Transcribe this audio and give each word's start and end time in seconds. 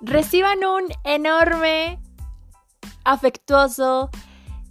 reciban 0.00 0.58
un 0.64 0.84
enorme, 1.04 1.98
afectuoso 3.04 4.10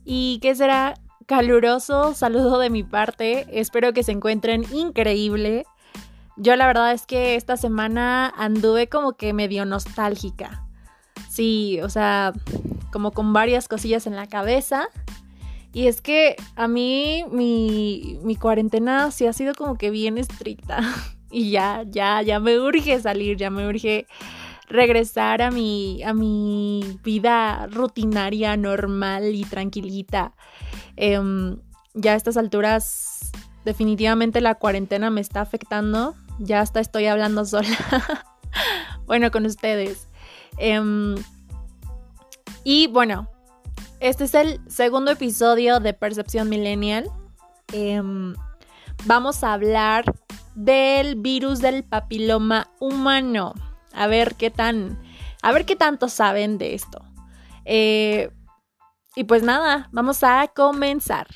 y 0.05 0.39
que 0.41 0.55
será 0.55 0.95
caluroso 1.25 2.13
saludo 2.15 2.59
de 2.59 2.69
mi 2.69 2.83
parte. 2.83 3.45
Espero 3.51 3.93
que 3.93 4.03
se 4.03 4.11
encuentren 4.11 4.65
increíble. 4.73 5.65
Yo 6.37 6.55
la 6.55 6.67
verdad 6.67 6.93
es 6.93 7.05
que 7.05 7.35
esta 7.35 7.57
semana 7.57 8.33
anduve 8.35 8.87
como 8.87 9.13
que 9.13 9.33
medio 9.33 9.65
nostálgica. 9.65 10.65
Sí, 11.29 11.79
o 11.83 11.89
sea, 11.89 12.33
como 12.91 13.11
con 13.11 13.33
varias 13.33 13.67
cosillas 13.67 14.07
en 14.07 14.15
la 14.15 14.27
cabeza. 14.27 14.89
Y 15.71 15.87
es 15.87 16.01
que 16.01 16.35
a 16.55 16.67
mí 16.67 17.25
mi, 17.31 18.19
mi 18.23 18.35
cuarentena 18.35 19.11
sí 19.11 19.27
ha 19.27 19.33
sido 19.33 19.53
como 19.53 19.77
que 19.77 19.91
bien 19.91 20.17
estricta. 20.17 20.79
Y 21.31 21.51
ya, 21.51 21.83
ya, 21.85 22.23
ya 22.23 22.39
me 22.39 22.57
urge 22.57 22.99
salir, 22.99 23.37
ya 23.37 23.51
me 23.51 23.67
urge 23.67 24.07
regresar 24.69 25.41
a 25.41 25.51
mi, 25.51 26.01
a 26.03 26.13
mi 26.13 26.99
vida 27.03 27.67
rutinaria, 27.67 28.55
normal 28.55 29.35
y 29.35 29.43
tranquilita. 29.43 30.33
Em, 30.95 31.57
ya 31.95 32.13
a 32.13 32.15
estas 32.15 32.37
alturas, 32.37 33.31
definitivamente 33.65 34.41
la 34.41 34.55
cuarentena 34.55 35.09
me 35.09 35.21
está 35.21 35.41
afectando. 35.41 36.15
Ya 36.37 36.61
hasta 36.61 36.79
estoy 36.79 37.07
hablando 37.07 37.43
sola. 37.45 37.67
bueno, 39.05 39.31
con 39.31 39.45
ustedes. 39.45 40.07
Em, 40.57 41.15
y 42.63 42.87
bueno, 42.87 43.27
este 43.99 44.25
es 44.25 44.35
el 44.35 44.61
segundo 44.69 45.11
episodio 45.11 45.79
de 45.79 45.93
Percepción 45.93 46.47
Millennial. 46.47 47.09
Em, 47.73 48.35
vamos 49.05 49.43
a 49.43 49.53
hablar 49.53 50.05
del 50.55 51.15
virus 51.15 51.59
del 51.59 51.83
papiloma 51.83 52.69
humano. 52.79 53.55
A 53.93 54.07
ver 54.07 54.35
qué 54.35 54.49
tan, 54.49 55.01
a 55.41 55.51
ver 55.51 55.65
qué 55.65 55.75
tanto 55.75 56.09
saben 56.09 56.57
de 56.57 56.73
esto. 56.73 57.03
Eh, 57.65 58.29
y 59.15 59.23
pues 59.25 59.43
nada, 59.43 59.89
vamos 59.91 60.23
a 60.23 60.47
comenzar. 60.55 61.27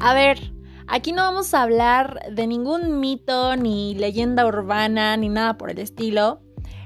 A 0.00 0.14
ver, 0.14 0.57
aquí 0.88 1.12
no 1.12 1.22
vamos 1.22 1.54
a 1.54 1.62
hablar 1.62 2.20
de 2.32 2.46
ningún 2.46 3.00
mito, 3.00 3.56
ni 3.56 3.94
leyenda 3.94 4.46
urbana, 4.46 5.16
ni 5.16 5.28
nada 5.28 5.58
por 5.58 5.70
el 5.70 5.78
estilo. 5.78 6.40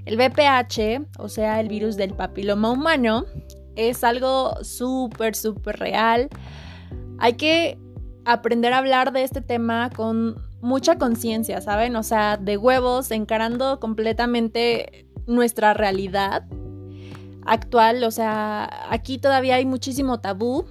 El 0.05 0.17
VPH, 0.17 1.06
o 1.19 1.28
sea, 1.28 1.61
el 1.61 1.69
virus 1.69 1.97
del 1.97 2.14
papiloma 2.14 2.70
humano, 2.70 3.25
es 3.77 4.05
algo 4.05 4.62
súper, 4.62 5.34
súper 5.34 5.78
real. 5.78 6.28
Hay 7.19 7.34
que 7.34 7.78
aprender 8.25 8.73
a 8.73 8.78
hablar 8.78 9.12
de 9.12 9.23
este 9.23 9.41
tema 9.41 9.91
con 9.91 10.36
mucha 10.61 10.98
conciencia, 10.98 11.61
¿saben? 11.61 11.97
O 11.97 12.03
sea, 12.03 12.36
de 12.36 12.56
huevos, 12.56 13.11
encarando 13.11 13.80
completamente 13.80 15.06
nuestra 15.27 15.75
realidad 15.75 16.45
actual. 17.45 18.05
O 18.05 18.11
sea, 18.11 18.69
aquí 18.91 19.19
todavía 19.19 19.56
hay 19.56 19.67
muchísimo 19.67 20.20
tabú 20.20 20.67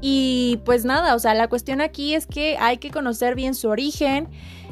y 0.00 0.60
pues 0.64 0.84
nada, 0.84 1.14
o 1.14 1.18
sea, 1.18 1.34
la 1.34 1.48
cuestión 1.48 1.80
aquí 1.80 2.14
es 2.14 2.26
que 2.26 2.56
hay 2.58 2.78
que 2.78 2.90
conocer 2.90 3.34
bien 3.34 3.54
su 3.54 3.68
origen 3.68 4.28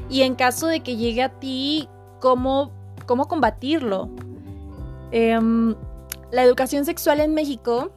y 0.08 0.22
en 0.22 0.34
caso 0.34 0.66
de 0.66 0.80
que 0.80 0.96
llegue 0.96 1.22
a 1.22 1.28
ti, 1.28 1.88
cómo, 2.20 2.72
cómo 3.06 3.28
combatirlo. 3.28 4.08
Em, 5.10 5.74
la 6.30 6.42
educación 6.42 6.84
sexual 6.84 7.20
en 7.20 7.34
México 7.34 7.92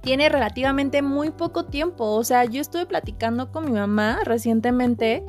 tiene 0.00 0.28
relativamente 0.28 1.02
muy 1.02 1.30
poco 1.30 1.64
tiempo. 1.64 2.04
O 2.14 2.24
sea, 2.24 2.44
yo 2.44 2.60
estuve 2.60 2.86
platicando 2.86 3.50
con 3.50 3.64
mi 3.64 3.72
mamá 3.72 4.20
recientemente 4.24 5.24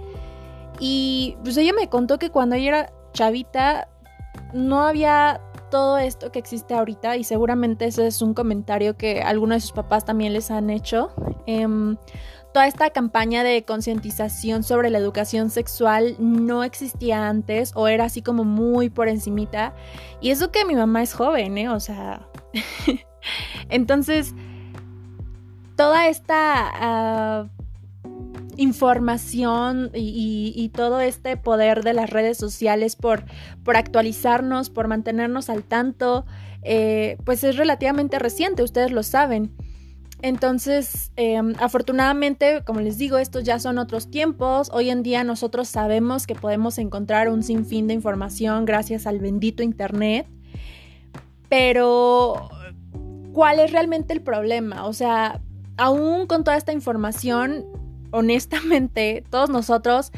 y 0.79 1.37
pues 1.43 1.55
ella 1.57 1.73
me 1.73 1.89
contó 1.89 2.19
que 2.19 2.29
cuando 2.29 2.55
ella 2.55 2.67
era 2.67 2.93
chavita 3.13 3.87
no 4.53 4.81
había 4.81 5.39
todo 5.75 5.97
esto 5.97 6.31
que 6.31 6.39
existe 6.39 6.73
ahorita 6.73 7.17
y 7.17 7.25
seguramente 7.25 7.83
ese 7.83 8.07
es 8.07 8.21
un 8.21 8.33
comentario 8.33 8.95
que 8.95 9.21
algunos 9.21 9.57
de 9.57 9.59
sus 9.59 9.73
papás 9.73 10.05
también 10.05 10.31
les 10.31 10.49
han 10.49 10.69
hecho. 10.69 11.13
Em, 11.47 11.97
toda 12.53 12.65
esta 12.65 12.91
campaña 12.91 13.43
de 13.43 13.65
concientización 13.65 14.63
sobre 14.63 14.89
la 14.89 14.99
educación 14.99 15.49
sexual 15.49 16.15
no 16.17 16.63
existía 16.63 17.27
antes 17.27 17.73
o 17.75 17.89
era 17.89 18.05
así 18.05 18.21
como 18.21 18.45
muy 18.45 18.89
por 18.89 19.09
encimita. 19.09 19.75
Y 20.21 20.29
eso 20.29 20.49
que 20.49 20.63
mi 20.63 20.75
mamá 20.75 21.03
es 21.03 21.13
joven, 21.13 21.57
¿eh? 21.57 21.67
O 21.67 21.81
sea... 21.81 22.25
Entonces, 23.69 24.33
toda 25.75 26.07
esta... 26.07 27.49
Información 28.57 29.91
y, 29.93 30.71
todo 30.73 30.99
este 30.99 31.37
poder 31.37 31.83
de 31.83 31.93
las 31.93 32.09
redes 32.09 32.37
sociales 32.37 32.95
por, 32.95 33.23
por 33.63 33.77
actualizarnos, 33.77 34.69
por 34.69 34.87
mantenernos 34.87 35.49
al 35.49 35.63
tanto, 35.63 36.25
eh, 36.63 37.17
pues 37.23 37.43
es 37.43 37.57
relativamente 37.57 38.19
reciente, 38.19 38.63
ustedes 38.63 38.91
lo 38.91 39.03
saben. 39.03 39.51
Entonces, 40.21 41.11
em, 41.17 41.53
afortunadamente, 41.59 42.63
como 42.65 42.81
les 42.81 42.97
digo, 42.97 43.17
estos 43.17 43.43
ya 43.43 43.59
son 43.59 43.77
otros 43.77 44.09
tiempos. 44.09 44.69
Hoy 44.73 44.89
en 44.89 45.03
día 45.03 45.23
nosotros 45.23 45.67
sabemos 45.67 46.25
que 46.25 46.35
podemos 46.35 46.77
encontrar 46.77 47.29
un 47.29 47.43
sinfín 47.43 47.87
de 47.87 47.93
información 47.93 48.65
gracias 48.65 49.05
al 49.05 49.19
bendito 49.19 49.61
Internet. 49.61 50.25
Pero, 51.49 52.49
¿cuál 53.33 53.59
es 53.59 53.71
realmente 53.71 54.13
el 54.13 54.21
problema? 54.21 54.87
O 54.87 54.93
sea, 54.93 55.41
aún 55.77 56.25
con 56.27 56.43
toda 56.43 56.57
esta 56.57 56.73
información, 56.73 57.65
honestamente, 58.11 59.23
todos 59.29 59.49
nosotros 59.49 60.11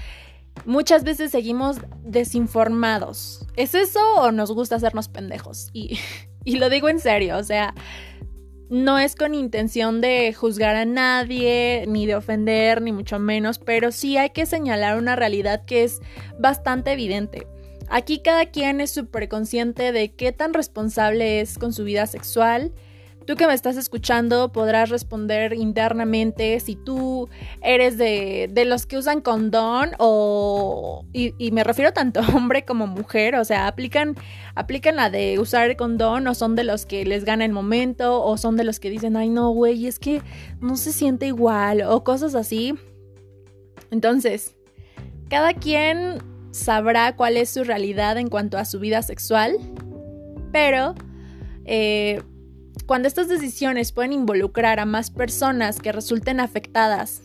muchas 0.66 1.04
veces 1.04 1.32
seguimos 1.32 1.78
desinformados. 2.04 3.46
¿Es 3.56 3.76
eso 3.76 4.00
o 4.16 4.32
nos 4.32 4.52
gusta 4.52 4.76
hacernos 4.76 5.10
pendejos? 5.10 5.70
Y, 5.74 6.00
y 6.44 6.58
lo 6.58 6.70
digo 6.70 6.90
en 6.90 7.00
serio, 7.00 7.38
o 7.38 7.44
sea, 7.44 7.74
no 8.70 9.00
es 9.00 9.16
con 9.16 9.34
intención 9.34 10.02
de 10.02 10.34
juzgar 10.34 10.76
a 10.76 10.86
nadie, 10.86 11.86
ni 11.88 12.06
de 12.06 12.16
ofender, 12.16 12.82
ni 12.82 12.92
mucho 12.92 13.18
menos, 13.20 13.60
pero 13.60 13.92
sí 13.92 14.18
hay 14.18 14.32
que 14.32 14.46
señalar 14.46 14.98
una 14.98 15.16
realidad 15.16 15.64
que 15.66 15.84
es 15.84 16.02
bastante 16.38 16.92
evidente. 16.92 17.48
Aquí 17.90 18.20
cada 18.20 18.48
quien 18.48 18.82
es 18.82 18.92
súper 18.92 19.30
consciente 19.30 19.94
de 19.94 20.14
qué 20.14 20.34
tan 20.34 20.54
responsable 20.54 21.40
es 21.40 21.58
con 21.58 21.72
su 21.72 21.86
vida 21.86 22.06
sexual, 22.06 22.74
Tú 23.28 23.36
que 23.36 23.46
me 23.46 23.54
estás 23.54 23.76
escuchando 23.76 24.54
podrás 24.54 24.90
responder 24.90 25.52
internamente 25.52 26.58
si 26.62 26.78
tú 26.78 27.28
eres 27.62 27.98
de, 27.98 28.50
los 28.66 28.86
que 28.86 28.98
usan 28.98 29.20
condón 29.20 29.92
o... 30.00 31.04
Y, 31.12 31.52
me 31.52 31.66
refiero 31.66 31.92
tanto 31.92 32.22
hombre 32.34 32.64
como 32.64 32.88
mujer, 32.88 33.36
o 33.36 33.44
sea, 33.44 33.68
aplican, 33.68 34.16
aplican 34.56 34.96
la 34.96 35.10
de 35.10 35.40
usar 35.40 35.70
el 35.70 35.76
condón 35.76 36.26
o 36.26 36.36
son 36.36 36.56
de 36.56 36.64
los 36.64 36.86
que 36.86 37.04
les 37.04 37.26
gana 37.26 37.44
el 37.44 37.52
momento 37.52 38.24
o 38.24 38.38
son 38.38 38.56
de 38.56 38.64
los 38.64 38.80
que 38.80 38.90
dicen, 38.90 39.18
ay 39.18 39.28
no, 39.28 39.50
güey, 39.50 39.88
es 39.88 40.00
que 40.00 40.22
no 40.62 40.78
se 40.78 40.94
siente 40.94 41.28
igual 41.28 41.82
o 41.82 42.06
cosas 42.06 42.34
así. 42.34 42.76
Entonces, 43.92 44.56
cada 45.28 45.54
quien 45.54 46.20
sabrá 46.52 47.18
cuál 47.18 47.36
es 47.36 47.50
su 47.50 47.66
realidad 47.66 48.18
en 48.18 48.30
cuanto 48.30 48.58
a 48.58 48.64
su 48.64 48.80
vida 48.80 49.02
sexual, 49.02 49.58
pero... 50.54 50.96
Eh, 51.66 52.22
cuando 52.88 53.08
estas 53.08 53.28
decisiones 53.28 53.92
pueden 53.92 54.14
involucrar 54.14 54.80
a 54.80 54.86
más 54.86 55.12
personas 55.12 55.80
que 55.80 55.92
resulten 55.92 56.40
afectadas 56.40 57.22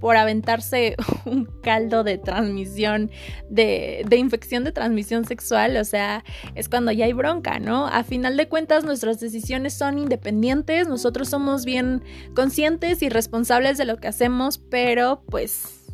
por 0.00 0.16
aventarse 0.16 0.96
un 1.24 1.46
caldo 1.62 2.04
de 2.04 2.18
transmisión, 2.18 3.10
de, 3.48 4.04
infección 4.16 4.64
de 4.64 4.72
transmisión 4.72 5.24
sexual, 5.24 5.78
o 5.78 5.84
sea, 5.84 6.24
es 6.54 6.68
cuando 6.68 6.92
ya 6.92 7.06
hay 7.06 7.14
bronca, 7.14 7.58
¿no? 7.58 7.86
A 7.86 8.02
final 8.04 8.36
de 8.36 8.48
cuentas, 8.48 8.84
nuestras 8.84 9.20
decisiones 9.20 9.72
son 9.72 9.98
independientes, 9.98 10.88
nosotros 10.88 11.28
somos 11.30 11.64
bien 11.64 12.02
conscientes 12.34 13.00
y 13.02 13.08
responsables 13.08 13.78
de 13.78 13.86
lo 13.86 13.96
que 13.96 14.08
hacemos, 14.08 14.58
pero 14.58 15.22
pues 15.30 15.86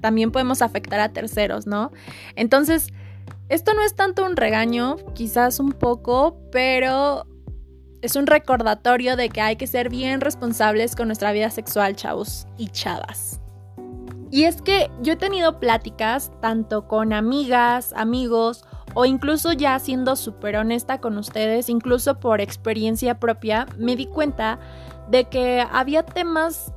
también 0.00 0.30
podemos 0.30 0.62
afectar 0.62 1.00
a 1.00 1.12
terceros, 1.12 1.66
¿no? 1.66 1.90
Entonces, 2.36 2.86
esto 3.48 3.74
no 3.74 3.82
es 3.82 3.94
tanto 3.94 4.24
un 4.24 4.36
regaño, 4.36 4.96
quizás 5.14 5.58
un 5.58 5.72
poco, 5.72 6.40
pero 6.52 7.26
es 8.02 8.16
un 8.16 8.26
recordatorio 8.26 9.16
de 9.16 9.28
que 9.28 9.40
hay 9.40 9.56
que 9.56 9.66
ser 9.66 9.88
bien 9.88 10.20
responsables 10.20 10.94
con 10.94 11.08
nuestra 11.08 11.32
vida 11.32 11.50
sexual, 11.50 11.96
chavos 11.96 12.46
y 12.56 12.68
chavas. 12.68 13.40
Y 14.30 14.44
es 14.44 14.60
que 14.60 14.90
yo 15.02 15.14
he 15.14 15.16
tenido 15.16 15.58
pláticas 15.58 16.30
tanto 16.40 16.86
con 16.86 17.12
amigas, 17.12 17.92
amigos 17.96 18.64
o 18.94 19.04
incluso 19.04 19.52
ya 19.52 19.78
siendo 19.78 20.16
súper 20.16 20.56
honesta 20.56 21.00
con 21.00 21.18
ustedes, 21.18 21.68
incluso 21.68 22.20
por 22.20 22.40
experiencia 22.40 23.18
propia, 23.18 23.66
me 23.78 23.96
di 23.96 24.06
cuenta 24.06 24.58
de 25.08 25.24
que 25.24 25.66
había 25.70 26.04
temas 26.04 26.72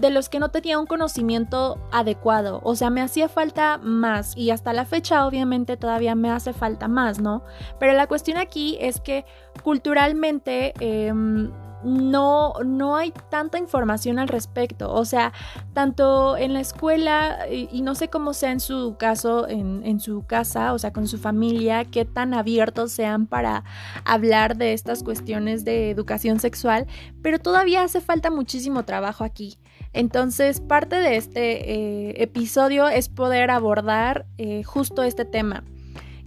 de 0.00 0.10
los 0.10 0.28
que 0.28 0.38
no 0.38 0.50
tenía 0.50 0.78
un 0.78 0.86
conocimiento 0.86 1.78
adecuado. 1.90 2.60
O 2.64 2.76
sea, 2.76 2.90
me 2.90 3.02
hacía 3.02 3.28
falta 3.28 3.78
más 3.78 4.36
y 4.36 4.50
hasta 4.50 4.72
la 4.72 4.84
fecha 4.84 5.26
obviamente 5.26 5.76
todavía 5.76 6.14
me 6.14 6.30
hace 6.30 6.52
falta 6.52 6.88
más, 6.88 7.18
¿no? 7.18 7.42
Pero 7.78 7.92
la 7.94 8.06
cuestión 8.06 8.36
aquí 8.36 8.76
es 8.80 9.00
que 9.00 9.24
culturalmente... 9.66 10.74
Em, 10.78 11.50
no, 11.84 12.54
no 12.64 12.96
hay 12.96 13.12
tanta 13.30 13.58
información 13.58 14.18
al 14.18 14.28
respecto. 14.28 14.92
O 14.92 15.04
sea, 15.04 15.32
tanto 15.72 16.36
en 16.36 16.52
la 16.52 16.60
escuela, 16.60 17.46
y, 17.48 17.82
no 17.82 17.94
sé 17.94 18.08
cómo 18.08 18.32
sea 18.32 18.50
en 18.50 18.58
su 18.60 18.96
caso, 18.98 19.46
en, 19.46 19.82
en, 19.84 20.00
su 20.00 20.24
casa, 20.26 20.72
o 20.72 20.78
sea, 20.78 20.92
con 20.92 21.06
su 21.06 21.18
familia, 21.18 21.84
qué 21.84 22.04
tan 22.04 22.34
abiertos 22.34 22.90
sean 22.90 23.26
para 23.26 23.62
hablar 24.04 24.56
de 24.56 24.72
estas 24.72 25.04
cuestiones 25.04 25.64
de 25.64 25.90
educación 25.90 26.40
sexual, 26.40 26.86
pero 27.22 27.38
todavía 27.38 27.84
hace 27.84 28.00
falta 28.00 28.30
muchísimo 28.30 28.84
trabajo 28.84 29.22
aquí. 29.22 29.58
Entonces, 29.92 30.60
parte 30.60 30.96
de 30.96 31.16
este 31.16 31.72
eh, 31.72 32.22
episodio 32.22 32.88
es 32.88 33.08
poder 33.08 33.50
abordar 33.50 34.26
eh, 34.38 34.64
justo 34.64 35.04
este 35.04 35.24
tema. 35.24 35.62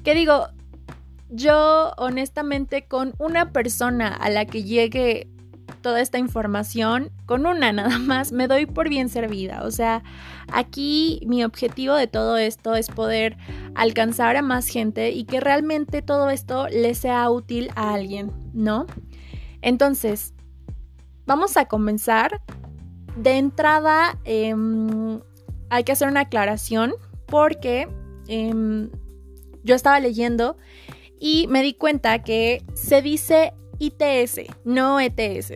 Que 0.05 0.13
digo, 0.13 0.47
yo 1.29 1.93
honestamente 1.97 2.85
con 2.85 3.13
una 3.19 3.51
persona 3.51 4.07
a 4.07 4.29
la 4.29 4.45
que 4.45 4.63
llegue 4.63 5.27
toda 5.81 6.01
esta 6.01 6.17
información, 6.17 7.11
con 7.25 7.45
una 7.45 7.71
nada 7.73 7.97
más, 7.99 8.31
me 8.31 8.47
doy 8.47 8.65
por 8.65 8.89
bien 8.89 9.09
servida. 9.09 9.63
O 9.63 9.71
sea, 9.71 10.03
aquí 10.51 11.21
mi 11.25 11.43
objetivo 11.43 11.95
de 11.95 12.07
todo 12.07 12.37
esto 12.37 12.75
es 12.75 12.87
poder 12.89 13.37
alcanzar 13.75 14.35
a 14.35 14.41
más 14.41 14.67
gente 14.67 15.11
y 15.11 15.25
que 15.25 15.39
realmente 15.39 16.01
todo 16.01 16.29
esto 16.29 16.67
le 16.67 16.95
sea 16.95 17.29
útil 17.29 17.69
a 17.75 17.93
alguien, 17.93 18.31
¿no? 18.53 18.85
Entonces, 19.61 20.33
vamos 21.25 21.57
a 21.57 21.65
comenzar 21.65 22.41
de 23.17 23.37
entrada, 23.37 24.17
em, 24.23 25.19
hay 25.69 25.83
que 25.83 25.91
hacer 25.91 26.07
una 26.07 26.21
aclaración 26.21 26.93
porque 27.27 27.87
em, 28.27 28.89
yo 29.63 29.75
estaba 29.75 29.99
leyendo 29.99 30.57
y 31.19 31.47
me 31.47 31.61
di 31.61 31.73
cuenta 31.73 32.23
que 32.23 32.63
se 32.73 33.01
dice 33.01 33.53
ITS, 33.79 34.41
no 34.63 34.99
ETS. 34.99 35.53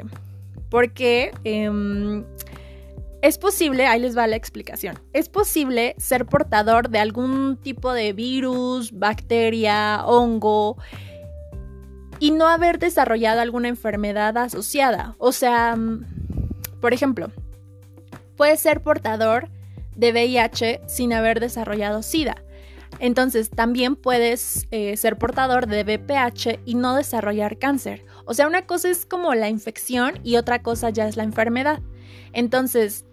Porque 0.69 1.31
em, 1.44 2.25
es 3.21 3.38
posible, 3.38 3.86
ahí 3.86 4.01
les 4.01 4.18
va 4.18 4.27
la 4.27 4.36
explicación, 4.36 5.00
es 5.13 5.30
posible 5.30 5.95
ser 5.98 6.25
portador 6.25 6.89
de 6.89 7.00
algún 7.00 7.57
tipo 7.57 7.94
de 7.94 8.12
virus, 8.12 8.92
bacteria, 8.92 10.04
hongo 10.06 10.77
y 12.19 12.31
no 12.31 12.48
haber 12.48 12.80
desarrollado 12.80 13.42
alguna 13.42 13.68
enfermedad 13.68 14.38
asociada. 14.38 15.15
O 15.19 15.31
sea, 15.31 15.77
por 16.81 16.94
ejemplo, 16.94 17.31
puede 18.36 18.57
ser 18.57 18.81
portador 18.81 19.50
de 19.95 20.12
VIH 20.12 20.81
sin 20.88 21.13
haber 21.13 21.39
desarrollado 21.39 22.01
SIDA. 22.01 22.36
Entonces, 23.00 23.50
también 23.50 23.95
puedes 23.95 24.68
eh, 24.72 24.95
ser 24.98 25.18
portador 25.18 25.68
de 25.68 25.84
VPH 25.84 26.60
y 26.66 26.75
no 26.75 26.95
desarrollar 26.95 27.57
cáncer. 27.57 28.06
O 28.25 28.34
sea, 28.34 28.48
una 28.48 28.66
cosa 28.66 28.90
es 28.90 29.06
como 29.06 29.34
la 29.34 29.50
infección 29.50 30.19
y 30.24 30.38
otra 30.38 30.62
cosa 30.62 30.90
ya 30.90 31.07
es 31.07 31.18
la 31.18 31.24
enfermedad. 31.24 31.81
Entonces, 32.31 33.06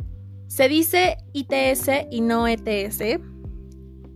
se 0.46 0.68
dice 0.68 1.18
ITS 1.32 2.08
y 2.10 2.20
no 2.20 2.46
ETS 2.48 3.20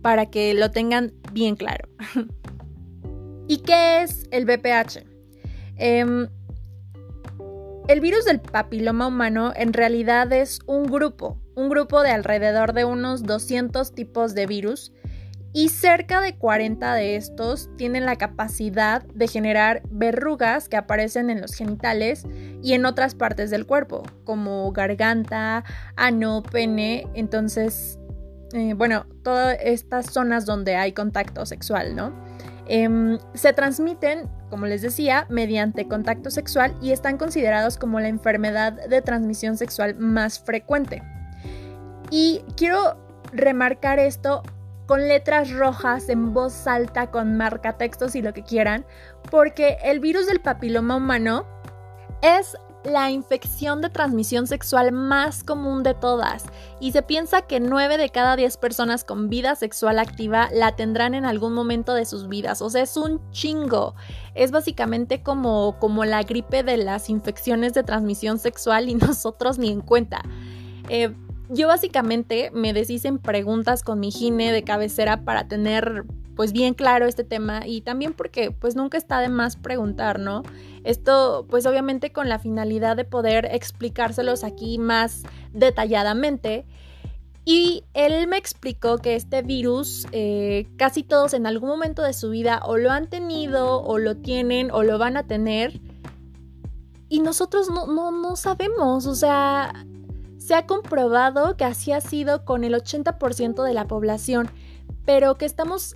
para 0.01 0.27
que 0.27 0.53
lo 0.53 0.71
tengan 0.71 1.13
bien 1.31 1.55
claro. 1.55 1.87
¿Y 3.47 3.59
qué 3.59 4.03
es 4.03 4.27
el 4.31 4.45
VPH? 4.45 5.03
Em, 5.77 6.27
el 7.87 7.99
virus 8.01 8.25
del 8.25 8.39
papiloma 8.39 9.07
humano 9.07 9.53
en 9.55 9.73
realidad 9.73 10.31
es 10.33 10.59
un 10.65 10.85
grupo, 10.85 11.39
un 11.55 11.69
grupo 11.69 12.01
de 12.01 12.09
alrededor 12.09 12.73
de 12.73 12.85
unos 12.85 13.23
200 13.23 13.93
tipos 13.93 14.33
de 14.33 14.47
virus 14.47 14.91
y 15.55 15.69
cerca 15.69 16.19
de 16.19 16.35
40 16.35 16.95
de 16.95 17.15
estos 17.15 17.69
tienen 17.77 18.05
la 18.05 18.17
capacidad 18.17 19.03
de 19.03 19.29
generar 19.29 19.83
verrugas 19.89 20.67
que 20.67 20.75
aparecen 20.75 21.29
en 21.29 21.39
los 21.39 21.53
genitales 21.53 22.27
y 22.61 22.73
en 22.73 22.85
otras 22.85 23.15
partes 23.15 23.51
del 23.51 23.65
cuerpo, 23.65 24.03
como 24.25 24.69
garganta, 24.73 25.63
ano, 25.95 26.43
pene, 26.43 27.07
entonces, 27.13 27.97
eh, 28.51 28.73
bueno, 28.73 29.05
todas 29.23 29.57
estas 29.63 30.07
zonas 30.07 30.45
donde 30.45 30.75
hay 30.75 30.91
contacto 30.91 31.45
sexual, 31.45 31.95
¿no? 31.95 32.13
Em, 32.67 33.17
se 33.33 33.53
transmiten, 33.53 34.27
como 34.49 34.65
les 34.65 34.81
decía, 34.81 35.25
mediante 35.29 35.87
contacto 35.87 36.31
sexual 36.31 36.75
y 36.81 36.91
están 36.91 37.17
considerados 37.17 37.77
como 37.77 38.01
la 38.01 38.09
enfermedad 38.09 38.73
de 38.73 39.01
transmisión 39.01 39.55
sexual 39.55 39.95
más 39.95 40.37
frecuente. 40.37 41.01
Y 42.11 42.41
quiero 42.57 42.97
remarcar 43.31 43.99
esto 43.99 44.43
con 44.85 45.07
letras 45.07 45.51
rojas, 45.51 46.09
en 46.09 46.33
voz 46.33 46.67
alta, 46.67 47.11
con 47.11 47.37
marcatextos 47.37 48.15
y 48.15 48.21
lo 48.21 48.33
que 48.33 48.43
quieran, 48.43 48.85
porque 49.31 49.77
el 49.83 49.99
virus 49.99 50.27
del 50.27 50.41
papiloma 50.41 50.95
humano 50.95 51.45
es 52.21 52.55
la 52.85 53.09
infección 53.09 53.81
de 53.81 53.89
transmisión 53.89 54.47
sexual 54.47 54.91
más 54.91 55.43
común 55.43 55.83
de 55.83 55.93
todas 55.93 56.45
y 56.79 56.91
se 56.91 57.01
piensa 57.01 57.41
que 57.41 57.59
9 57.59 57.97
de 57.97 58.09
cada 58.09 58.35
10 58.35 58.57
personas 58.57 59.03
con 59.03 59.29
vida 59.29 59.55
sexual 59.55 59.99
activa 59.99 60.49
la 60.53 60.75
tendrán 60.75 61.15
en 61.15 61.25
algún 61.25 61.53
momento 61.53 61.93
de 61.93 62.05
sus 62.05 62.27
vidas, 62.27 62.61
o 62.61 62.69
sea, 62.69 62.83
es 62.83 62.95
un 62.95 63.21
chingo. 63.31 63.95
Es 64.35 64.51
básicamente 64.51 65.23
como, 65.23 65.77
como 65.79 66.05
la 66.05 66.23
gripe 66.23 66.63
de 66.63 66.77
las 66.77 67.09
infecciones 67.09 67.73
de 67.73 67.83
transmisión 67.83 68.37
sexual 68.37 68.89
y 68.89 68.95
nosotros 68.95 69.57
ni 69.57 69.71
en 69.71 69.81
cuenta. 69.81 70.21
Eh, 70.89 71.15
yo 71.49 71.67
básicamente 71.67 72.51
me 72.53 72.73
deshice 72.73 73.07
en 73.07 73.19
preguntas 73.19 73.83
con 73.83 73.99
mi 73.99 74.11
gine 74.11 74.51
de 74.51 74.63
cabecera 74.63 75.21
para 75.21 75.47
tener 75.47 76.05
pues 76.35 76.51
bien 76.51 76.73
claro 76.73 77.05
este 77.05 77.23
tema 77.23 77.65
y 77.65 77.81
también 77.81 78.13
porque 78.13 78.51
pues 78.51 78.75
nunca 78.75 78.97
está 78.97 79.19
de 79.19 79.29
más 79.29 79.55
preguntar, 79.55 80.19
¿no? 80.19 80.43
Esto 80.83 81.45
pues 81.49 81.65
obviamente 81.65 82.11
con 82.11 82.29
la 82.29 82.39
finalidad 82.39 82.97
de 82.97 83.05
poder 83.05 83.47
explicárselos 83.51 84.43
aquí 84.43 84.77
más 84.77 85.23
detalladamente. 85.53 86.65
Y 87.47 87.83
él 87.93 88.27
me 88.27 88.37
explicó 88.37 88.97
que 88.97 89.15
este 89.15 89.43
virus 89.43 90.07
eh, 90.11 90.67
casi 90.77 91.03
todos 91.03 91.35
en 91.35 91.45
algún 91.45 91.69
momento 91.69 92.01
de 92.01 92.13
su 92.13 92.31
vida 92.31 92.59
o 92.65 92.77
lo 92.77 92.91
han 92.91 93.07
tenido 93.07 93.83
o 93.83 93.99
lo 93.99 94.17
tienen 94.17 94.71
o 94.71 94.81
lo 94.81 94.97
van 94.97 95.15
a 95.15 95.27
tener. 95.27 95.79
Y 97.07 97.19
nosotros 97.19 97.69
no, 97.69 97.85
no, 97.85 98.11
no 98.11 98.35
sabemos, 98.35 99.05
o 99.05 99.13
sea, 99.13 99.85
se 100.45 100.53
ha 100.53 100.67
comprobado 100.67 101.57
que 101.57 101.65
así 101.65 101.91
ha 101.91 102.01
sido 102.01 102.45
con 102.45 102.63
el 102.63 102.75
80% 102.75 103.63
de 103.63 103.73
la 103.73 103.87
población, 103.87 104.47
pero 105.03 105.39
que 105.39 105.45
estamos 105.45 105.95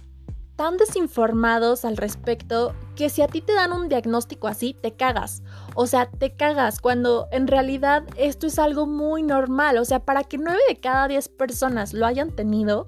tan 0.56 0.77
desinformados 0.77 1.86
al 1.86 1.98
respecto 1.98 2.74
que 2.96 3.10
si 3.10 3.22
a 3.22 3.27
ti 3.27 3.41
te 3.41 3.53
dan 3.53 3.74
un 3.74 3.89
diagnóstico 3.89 4.48
así, 4.48 4.74
te 4.74 4.94
cagas. 4.94 5.44
O 5.75 5.86
sea, 5.86 6.10
te 6.10 6.36
cagas 6.36 6.82
cuando 6.82 7.27
en 7.32 7.46
realidad 7.46 8.06
esto 8.15 8.48
es 8.48 8.58
algo 8.58 8.88
muy 8.88 9.22
normal. 9.22 9.77
O 9.77 9.86
sea, 9.86 10.00
para 10.00 10.24
que 10.24 10.39
9 10.39 10.60
de 10.68 10.79
cada 10.79 11.08
10 11.08 11.29
personas 11.29 11.94
lo 11.94 12.08
hayan 12.08 12.32
tenido, 12.32 12.88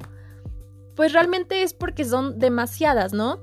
pues 0.96 1.14
realmente 1.14 1.62
es 1.62 1.76
porque 1.76 2.06
son 2.06 2.40
demasiadas, 2.40 3.14
¿no? 3.14 3.40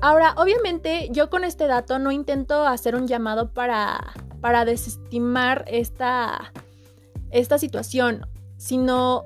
Ahora, 0.00 0.34
obviamente 0.38 1.08
yo 1.12 1.28
con 1.28 1.44
este 1.44 1.66
dato 1.66 1.98
no 1.98 2.12
intento 2.12 2.66
hacer 2.66 2.96
un 2.96 3.06
llamado 3.06 3.52
para, 3.52 4.14
para 4.40 4.64
desestimar 4.64 5.66
esta 5.68 6.50
esta 7.38 7.58
situación, 7.58 8.26
sino 8.56 9.24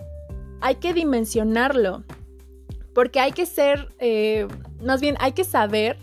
hay 0.61 0.77
que 0.77 0.93
dimensionarlo, 0.93 2.05
porque 2.95 3.21
hay 3.21 3.33
que 3.33 3.47
ser, 3.47 3.95
eh, 3.99 4.47
más 4.83 5.01
bien 5.01 5.17
hay 5.21 5.33
que 5.33 5.45
saber 5.45 5.99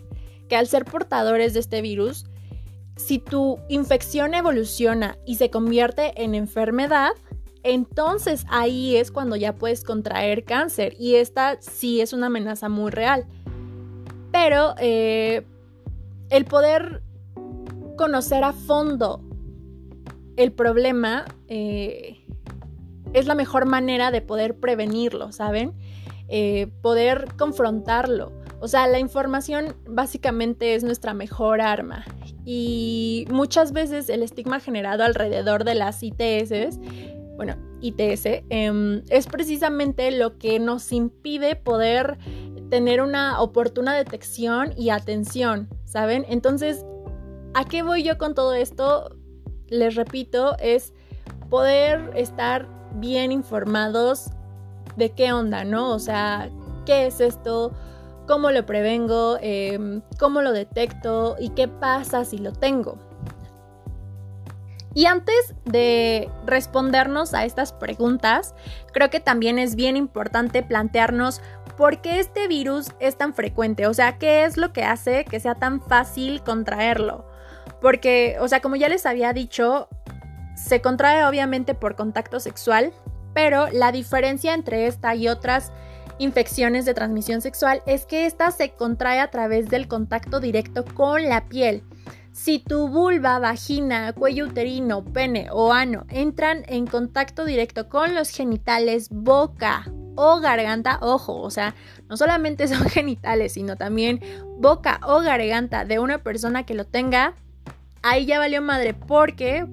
que 0.48 0.56
al 0.56 0.68
ser 0.68 0.86
portadores 0.86 1.54
de 1.54 1.60
este 1.60 1.82
virus, 1.82 2.26
si 2.96 3.20
tu 3.20 3.60
infección 3.70 4.34
evoluciona 4.34 5.18
y 5.26 5.36
se 5.36 5.50
convierte 5.50 6.24
en 6.24 6.34
enfermedad, 6.34 7.12
entonces 7.64 8.46
ahí 8.50 8.96
es 8.96 9.12
cuando 9.12 9.36
ya 9.36 9.56
puedes 9.56 9.84
contraer 9.84 10.46
cáncer 10.46 10.96
y 10.98 11.16
esta 11.16 11.58
sí 11.62 12.02
es 12.02 12.14
una 12.14 12.28
amenaza 12.28 12.70
muy 12.70 12.92
real. 12.92 13.26
Pero 14.32 14.76
eh, 14.80 15.46
el 16.30 16.46
poder 16.46 17.02
conocer 17.98 18.44
a 18.44 18.54
fondo 18.54 19.22
el 20.38 20.52
problema 20.54 21.26
eh, 21.50 22.24
es 23.14 23.26
la 23.26 23.36
mejor 23.36 23.66
manera 23.66 24.12
de 24.12 24.22
poder 24.22 24.56
prevenirlo, 24.56 25.32
¿saben? 25.32 25.74
Eh, 26.30 26.68
poder 26.82 27.26
confrontarlo. 27.38 28.32
O 28.60 28.68
sea, 28.68 28.88
la 28.88 29.00
información 29.00 29.76
básicamente 29.88 30.76
es 30.76 30.84
nuestra 30.84 31.14
mejor 31.14 31.62
arma. 31.62 32.06
Y 32.46 33.26
muchas 33.30 33.72
veces 33.74 34.10
el 34.10 34.24
estigma 34.24 34.60
generado 34.60 35.04
alrededor 35.04 35.64
de 35.64 35.76
las 35.76 36.02
ITS, 36.02 36.80
bueno, 37.36 37.56
ITS, 37.82 38.44
em, 38.50 39.04
es 39.10 39.28
precisamente 39.28 40.12
lo 40.12 40.38
que 40.38 40.60
nos 40.60 40.92
impide 40.92 41.56
poder 41.56 42.18
tener 42.70 43.02
una 43.02 43.42
oportuna 43.42 43.96
detección 43.96 44.74
y 44.76 44.90
atención, 44.90 45.70
¿saben? 45.86 46.26
Entonces, 46.30 46.86
¿a 47.54 47.64
qué 47.66 47.84
voy 47.84 48.04
yo 48.04 48.18
con 48.18 48.34
todo 48.34 48.54
esto? 48.54 49.17
Les 49.70 49.96
repito, 49.96 50.58
es 50.60 50.94
poder 51.50 52.12
estar 52.16 52.68
bien 52.96 53.32
informados 53.32 54.32
de 54.96 55.12
qué 55.12 55.32
onda, 55.34 55.64
¿no? 55.64 55.92
O 55.94 56.00
sea, 56.00 56.50
¿qué 56.86 57.08
es 57.08 57.22
esto? 57.22 57.72
¿Cómo 58.28 58.52
lo 58.52 58.66
prevengo? 58.66 59.38
Em, 59.42 60.02
¿Cómo 60.20 60.42
lo 60.42 60.52
detecto? 60.52 61.36
¿Y 61.40 61.50
qué 61.50 61.68
pasa 61.68 62.26
si 62.26 62.38
lo 62.38 62.52
tengo? 62.52 62.98
Y 64.94 65.06
antes 65.06 65.54
de 65.66 66.28
respondernos 66.46 67.36
a 67.36 67.46
estas 67.46 67.72
preguntas, 67.72 68.56
creo 68.94 69.12
que 69.12 69.20
también 69.20 69.60
es 69.60 69.76
bien 69.76 69.96
importante 69.96 70.64
plantearnos 70.64 71.40
por 71.78 72.02
qué 72.02 72.20
este 72.20 72.48
virus 72.48 72.88
es 73.00 73.16
tan 73.16 73.36
frecuente, 73.36 73.86
o 73.86 73.94
sea, 73.94 74.18
qué 74.18 74.44
es 74.44 74.58
lo 74.58 74.74
que 74.74 74.84
hace 74.84 75.24
que 75.24 75.40
sea 75.40 75.54
tan 75.54 75.82
fácil 75.82 76.42
contraerlo. 76.42 77.26
Porque, 77.82 78.38
o 78.40 78.48
sea, 78.48 78.62
como 78.62 78.76
ya 78.76 78.90
les 78.90 79.06
había 79.06 79.34
dicho, 79.34 79.88
se 80.56 80.82
contrae 80.82 81.26
obviamente 81.26 81.76
por 81.76 81.96
contacto 81.96 82.40
sexual, 82.40 82.92
pero 83.34 83.68
la 83.72 83.92
diferencia 83.92 84.54
entre 84.54 84.88
esta 84.88 85.16
y 85.16 85.28
otras 85.28 85.72
infecciones 86.20 86.86
de 86.86 86.94
transmisión 86.94 87.42
sexual 87.42 87.84
es 87.86 88.06
que 88.06 88.26
esta 88.26 88.52
se 88.52 88.72
contrae 88.72 89.20
a 89.20 89.30
través 89.30 89.70
del 89.70 89.88
contacto 89.88 90.40
directo 90.40 90.84
con 90.84 91.24
la 91.30 91.48
piel. 91.48 91.84
Si 92.32 92.60
tu 92.60 92.88
vulva, 92.88 93.40
vagina, 93.40 94.14
cuello 94.14 94.46
uterino, 94.46 95.04
pene 95.04 95.50
o 95.52 95.74
ano 95.74 96.06
entran 96.10 96.64
en 96.68 96.86
contacto 96.86 97.46
directo 97.46 97.90
con 97.90 98.14
los 98.14 98.30
genitales, 98.30 99.10
boca 99.10 99.92
o 100.16 100.40
garganta, 100.40 101.00
ojo, 101.02 101.42
o 101.42 101.50
sea, 101.50 101.76
no 102.10 102.18
solamente 102.18 102.68
son 102.68 102.90
genitales, 102.90 103.54
sino 103.54 103.76
también 103.76 104.22
boca 104.58 105.00
o 105.06 105.22
garganta 105.22 105.86
de 105.86 106.00
una 106.00 106.20
persona 106.20 106.64
que 106.64 106.74
lo 106.74 106.86
tenga, 106.86 107.36
ahí 108.10 108.26
ya 108.26 108.40
valió 108.40 108.62
madre 108.62 108.94
porque 108.94 109.66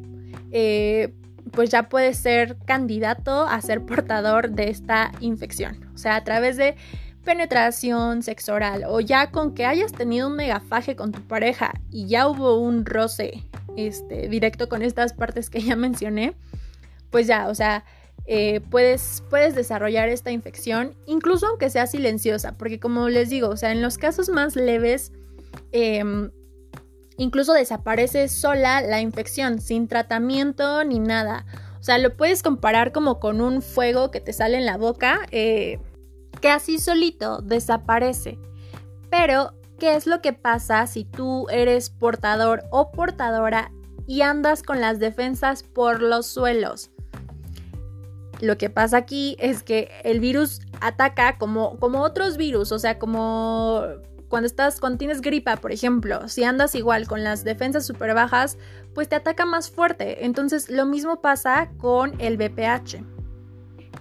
eh, 0.50 1.14
pues 1.52 1.70
ya 1.70 1.88
puede 1.88 2.14
ser 2.14 2.56
candidato 2.64 3.46
a 3.46 3.60
ser 3.60 3.84
portador 3.84 4.50
de 4.50 4.70
esta 4.70 5.12
infección. 5.20 5.88
O 5.94 5.98
sea, 5.98 6.16
a 6.16 6.24
través 6.24 6.56
de 6.56 6.76
penetración, 7.24 8.22
sexo 8.22 8.54
oral 8.54 8.84
o 8.86 9.00
ya 9.00 9.30
con 9.30 9.54
que 9.54 9.64
hayas 9.64 9.92
tenido 9.92 10.28
un 10.28 10.36
megafaje 10.36 10.94
con 10.94 11.10
tu 11.10 11.22
pareja 11.22 11.72
y 11.90 12.06
ya 12.06 12.28
hubo 12.28 12.58
un 12.58 12.84
roce 12.84 13.42
este, 13.76 14.28
directo 14.28 14.68
con 14.68 14.82
estas 14.82 15.12
partes 15.14 15.50
que 15.50 15.60
ya 15.60 15.74
mencioné, 15.74 16.34
pues 17.10 17.26
ya, 17.26 17.48
o 17.48 17.54
sea, 17.54 17.84
eh, 18.26 18.60
puedes, 18.70 19.22
puedes 19.30 19.54
desarrollar 19.54 20.08
esta 20.08 20.30
infección, 20.30 20.94
incluso 21.06 21.46
aunque 21.46 21.70
sea 21.70 21.86
silenciosa, 21.86 22.56
porque 22.56 22.78
como 22.78 23.08
les 23.08 23.30
digo, 23.30 23.48
o 23.48 23.56
sea, 23.56 23.72
en 23.72 23.82
los 23.82 23.98
casos 23.98 24.28
más 24.28 24.56
leves, 24.56 25.12
em, 25.72 26.30
incluso 27.16 27.52
desaparece 27.52 28.28
sola 28.28 28.80
la 28.80 29.00
infección, 29.00 29.60
sin 29.60 29.88
tratamiento 29.88 30.84
ni 30.84 30.98
nada. 30.98 31.46
O 31.80 31.82
sea, 31.82 31.98
lo 31.98 32.16
puedes 32.16 32.42
comparar 32.42 32.92
como 32.92 33.20
con 33.20 33.40
un 33.40 33.62
fuego 33.62 34.10
que 34.10 34.20
te 34.20 34.32
sale 34.32 34.56
en 34.56 34.66
la 34.66 34.76
boca. 34.76 35.20
Eh, 35.30 35.78
que 36.40 36.50
así 36.50 36.78
solito 36.78 37.38
desaparece. 37.38 38.38
Pero, 39.10 39.54
¿qué 39.78 39.94
es 39.94 40.06
lo 40.06 40.20
que 40.20 40.32
pasa 40.32 40.86
si 40.86 41.04
tú 41.04 41.46
eres 41.48 41.90
portador 41.90 42.64
o 42.70 42.90
portadora 42.90 43.72
y 44.06 44.22
andas 44.22 44.62
con 44.62 44.80
las 44.80 44.98
defensas 44.98 45.62
por 45.62 46.02
los 46.02 46.26
suelos? 46.26 46.90
Lo 48.40 48.58
que 48.58 48.68
pasa 48.68 48.98
aquí 48.98 49.36
es 49.38 49.62
que 49.62 49.90
el 50.02 50.20
virus 50.20 50.60
ataca 50.80 51.38
como, 51.38 51.78
como 51.78 52.02
otros 52.02 52.36
virus, 52.36 52.72
o 52.72 52.78
sea, 52.78 52.98
como 52.98 53.84
cuando 54.34 54.48
estás, 54.48 54.80
cuando 54.80 54.98
tienes 54.98 55.20
gripa, 55.20 55.58
por 55.58 55.70
ejemplo, 55.70 56.28
si 56.28 56.42
andas 56.42 56.74
igual 56.74 57.06
con 57.06 57.22
las 57.22 57.44
defensas 57.44 57.86
súper 57.86 58.14
bajas, 58.14 58.58
pues 58.92 59.08
te 59.08 59.14
ataca 59.14 59.46
más 59.46 59.70
fuerte. 59.70 60.24
Entonces, 60.24 60.68
lo 60.68 60.86
mismo 60.86 61.20
pasa 61.20 61.70
con 61.78 62.20
el 62.20 62.36
BPH. 62.36 63.04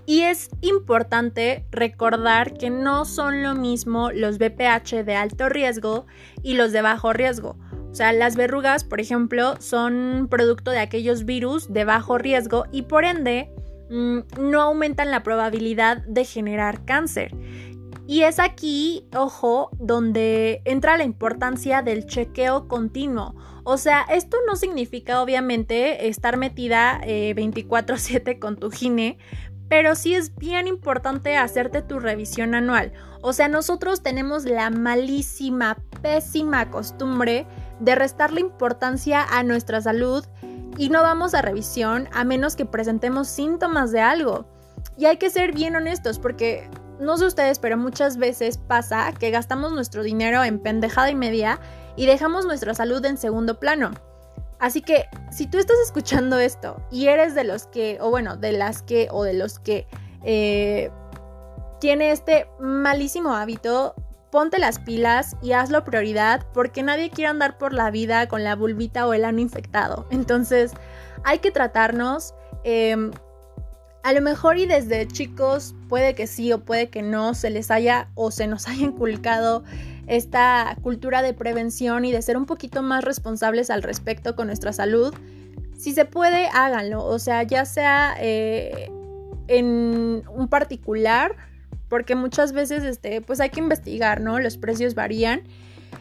Y 0.07 0.21
es 0.21 0.49
importante 0.61 1.67
recordar 1.69 2.57
que 2.57 2.71
no 2.71 3.05
son 3.05 3.43
lo 3.43 3.53
mismo 3.53 4.09
los 4.09 4.39
BPH 4.39 5.03
de 5.05 5.13
alto 5.13 5.49
riesgo 5.49 6.07
y 6.41 6.55
los 6.55 6.71
de 6.71 6.81
bajo 6.81 7.13
riesgo. 7.13 7.55
O 7.91 7.93
sea, 7.93 8.11
las 8.11 8.35
verrugas, 8.35 8.83
por 8.83 8.99
ejemplo, 8.99 9.61
son 9.61 10.29
producto 10.31 10.71
de 10.71 10.79
aquellos 10.79 11.25
virus 11.25 11.71
de 11.71 11.85
bajo 11.85 12.17
riesgo 12.17 12.65
y 12.71 12.81
por 12.81 13.05
ende 13.05 13.51
mm, 13.91 14.21
no 14.39 14.63
aumentan 14.63 15.11
la 15.11 15.21
probabilidad 15.21 15.97
de 16.07 16.25
generar 16.25 16.85
cáncer. 16.85 17.35
Y 18.05 18.23
es 18.23 18.39
aquí, 18.39 19.07
ojo, 19.15 19.69
donde 19.79 20.61
entra 20.65 20.97
la 20.97 21.05
importancia 21.05 21.81
del 21.81 22.05
chequeo 22.05 22.67
continuo. 22.67 23.35
O 23.63 23.77
sea, 23.77 24.01
esto 24.01 24.37
no 24.45 24.57
significa 24.57 25.21
obviamente 25.21 26.09
estar 26.09 26.35
metida 26.35 26.99
24/7 27.05 28.31
eh, 28.31 28.39
con 28.39 28.57
tu 28.57 28.71
gine, 28.71 29.17
pero 29.69 29.95
sí 29.95 30.15
es 30.15 30.35
bien 30.35 30.67
importante 30.67 31.37
hacerte 31.37 31.81
tu 31.81 31.99
revisión 31.99 32.55
anual. 32.55 32.91
O 33.21 33.31
sea, 33.31 33.47
nosotros 33.47 34.03
tenemos 34.03 34.43
la 34.43 34.69
malísima, 34.69 35.77
pésima 36.01 36.69
costumbre 36.69 37.47
de 37.79 37.95
restarle 37.95 38.41
importancia 38.41 39.23
a 39.23 39.43
nuestra 39.43 39.81
salud 39.81 40.25
y 40.77 40.89
no 40.89 41.01
vamos 41.01 41.33
a 41.33 41.41
revisión 41.41 42.09
a 42.11 42.25
menos 42.25 42.57
que 42.57 42.65
presentemos 42.65 43.29
síntomas 43.29 43.93
de 43.93 44.01
algo. 44.01 44.45
Y 44.97 45.05
hay 45.05 45.17
que 45.17 45.29
ser 45.29 45.53
bien 45.53 45.77
honestos 45.77 46.19
porque 46.19 46.69
no 47.03 47.17
sé 47.17 47.25
ustedes, 47.25 47.59
pero 47.59 47.77
muchas 47.77 48.17
veces 48.17 48.57
pasa 48.57 49.11
que 49.13 49.31
gastamos 49.31 49.71
nuestro 49.71 50.03
dinero 50.03 50.43
en 50.43 50.59
pendejada 50.59 51.09
y 51.09 51.15
media 51.15 51.59
y 51.95 52.05
dejamos 52.05 52.45
nuestra 52.45 52.73
salud 52.73 53.03
en 53.05 53.17
segundo 53.17 53.59
plano. 53.59 53.91
Así 54.59 54.81
que 54.81 55.07
si 55.29 55.47
tú 55.47 55.57
estás 55.57 55.77
escuchando 55.83 56.39
esto 56.39 56.81
y 56.89 57.07
eres 57.07 57.35
de 57.35 57.43
los 57.43 57.67
que, 57.67 57.97
o 57.99 58.09
bueno, 58.09 58.37
de 58.37 58.53
las 58.53 58.81
que, 58.81 59.09
o 59.11 59.23
de 59.23 59.33
los 59.33 59.59
que 59.59 59.87
eh, 60.23 60.89
tiene 61.79 62.11
este 62.11 62.47
malísimo 62.59 63.35
hábito, 63.35 63.93
ponte 64.31 64.57
las 64.57 64.79
pilas 64.79 65.35
y 65.41 65.51
hazlo 65.51 65.83
prioridad 65.83 66.45
porque 66.53 66.81
nadie 66.81 67.09
quiere 67.09 67.29
andar 67.29 67.57
por 67.57 67.73
la 67.73 67.91
vida 67.91 68.27
con 68.27 68.43
la 68.43 68.55
bulbita 68.55 69.05
o 69.05 69.13
el 69.13 69.25
ano 69.25 69.41
infectado. 69.41 70.07
Entonces 70.09 70.71
hay 71.23 71.39
que 71.39 71.51
tratarnos. 71.51 72.33
Em, 72.63 73.11
a 74.03 74.11
lo 74.11 74.21
mejor 74.21 74.57
y 74.57 74.65
desde 74.65 75.07
chicos 75.07 75.73
puede 75.87 76.13
que 76.13 76.27
sí 76.27 76.51
o 76.51 76.59
puede 76.59 76.89
que 76.89 77.01
no 77.01 77.33
se 77.33 77.49
les 77.49 77.71
haya 77.71 78.09
o 78.15 78.31
se 78.31 78.47
nos 78.47 78.67
haya 78.67 78.85
inculcado 78.85 79.63
esta 80.07 80.75
cultura 80.81 81.21
de 81.21 81.33
prevención 81.33 82.03
y 82.03 82.11
de 82.11 82.21
ser 82.21 82.35
un 82.35 82.45
poquito 82.45 82.83
más 82.83 83.03
responsables 83.03 83.69
al 83.69 83.81
respecto 83.81 84.35
con 84.35 84.47
nuestra 84.47 84.73
salud. 84.73 85.13
Si 85.77 85.93
se 85.93 86.03
puede, 86.03 86.47
háganlo. 86.53 87.03
O 87.05 87.17
sea, 87.19 87.43
ya 87.43 87.63
sea 87.63 88.15
eh, 88.19 88.91
en 89.47 90.23
un 90.29 90.47
particular, 90.49 91.35
porque 91.87 92.15
muchas 92.15 92.51
veces 92.51 92.83
este, 92.83 93.21
pues 93.21 93.39
hay 93.39 93.49
que 93.49 93.61
investigar, 93.61 94.19
¿no? 94.19 94.39
Los 94.39 94.57
precios 94.57 94.93
varían 94.95 95.43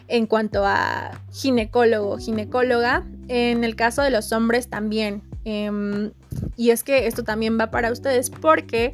en 0.09 0.27
cuanto 0.27 0.65
a 0.65 1.11
ginecólogo, 1.31 2.17
ginecóloga. 2.17 3.05
En 3.29 3.63
el 3.63 3.77
caso 3.77 4.01
de 4.01 4.09
los 4.09 4.33
hombres 4.33 4.69
también. 4.69 5.21
Em, 5.45 6.11
y 6.55 6.69
es 6.69 6.83
que 6.83 7.07
esto 7.07 7.23
también 7.23 7.59
va 7.59 7.69
para 7.69 7.91
ustedes 7.91 8.29
porque 8.29 8.93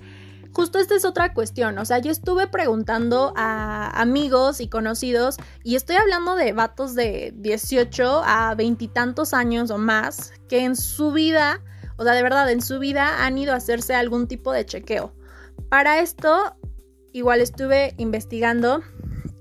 justo 0.51 0.79
esta 0.79 0.96
es 0.96 1.06
otra 1.06 1.34
cuestión, 1.34 1.77
o 1.77 1.86
sea, 1.86 2.00
yo 2.00 2.12
estuve 2.12 2.48
preguntando 2.48 3.34
a 3.36 3.89
amigos 4.01 4.62
y 4.62 4.68
conocidos 4.68 5.38
y 5.63 5.75
estoy 5.75 5.98
hablando 5.98 6.36
de 6.36 6.53
vatos 6.53 6.96
de 6.96 7.34
18 7.36 8.24
a 8.25 8.56
veintitantos 8.56 9.34
años 9.34 9.70
o 9.70 9.77
más 9.77 10.34
que 10.48 10.63
en 10.63 10.75
su 10.75 11.12
vida, 11.12 11.62
o 11.98 12.03
sea, 12.03 12.13
de 12.13 12.24
verdad, 12.24 12.50
en 12.50 12.62
su 12.62 12.79
vida 12.79 13.25
han 13.25 13.38
ido 13.38 13.53
a 13.53 13.58
hacerse 13.58 13.94
algún 13.94 14.27
tipo 14.27 14.51
de 14.51 14.65
chequeo. 14.65 15.13
Para 15.70 16.00
esto, 16.00 16.56
igual 17.12 17.41
estuve 17.41 17.94
investigando 17.98 18.82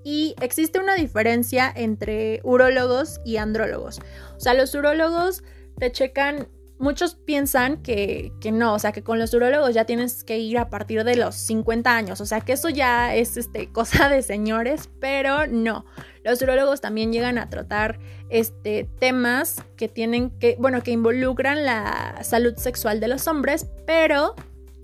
y 0.05 0.35
existe 0.41 0.79
una 0.79 0.95
diferencia 0.95 1.73
entre 1.75 2.41
urólogos 2.45 3.21
y 3.25 3.37
andrólogos. 3.37 4.00
O 4.37 4.41
sea, 4.41 4.55
los 4.55 4.75
urólogos 4.75 5.43
te 5.79 5.93
checan 5.93 6.49
muchos 6.78 7.14
piensan 7.14 7.82
que, 7.82 8.32
no, 8.52 8.75
o 8.75 8.78
sea, 8.78 8.92
que 8.92 9.02
con 9.02 9.18
los 9.18 9.35
urólogos 9.35 9.75
ya 9.75 9.85
tienes 9.85 10.25
que 10.25 10.38
ir 10.38 10.58
a 10.58 10.70
partir 10.70 11.04
de 11.04 11.16
los 11.16 11.35
50 11.35 11.94
años, 11.94 12.20
o 12.20 12.26
sea, 12.26 12.40
que 12.40 12.52
eso 12.52 12.68
ya 12.68 13.14
es 13.14 13.37
este, 13.37 13.68
cosa 13.73 14.08
de 14.08 14.23
señores, 14.23 14.88
pero 15.00 15.47
no. 15.47 15.85
Los 16.25 16.42
urólogos 16.42 16.80
también 16.80 17.12
llegan 17.12 17.38
a 17.38 17.49
tratar 17.49 17.99
este, 18.28 18.88
temas 18.99 19.62
que 19.76 19.88
tienen 19.88 20.30
que, 20.30 20.56
bueno, 20.58 20.82
que 20.82 20.90
involucran 20.90 21.64
la 21.64 22.18
salud 22.23 22.54
sexual 22.56 23.00
de 23.00 23.08
los 23.08 23.26
hombres, 23.26 23.66
pero 23.87 24.35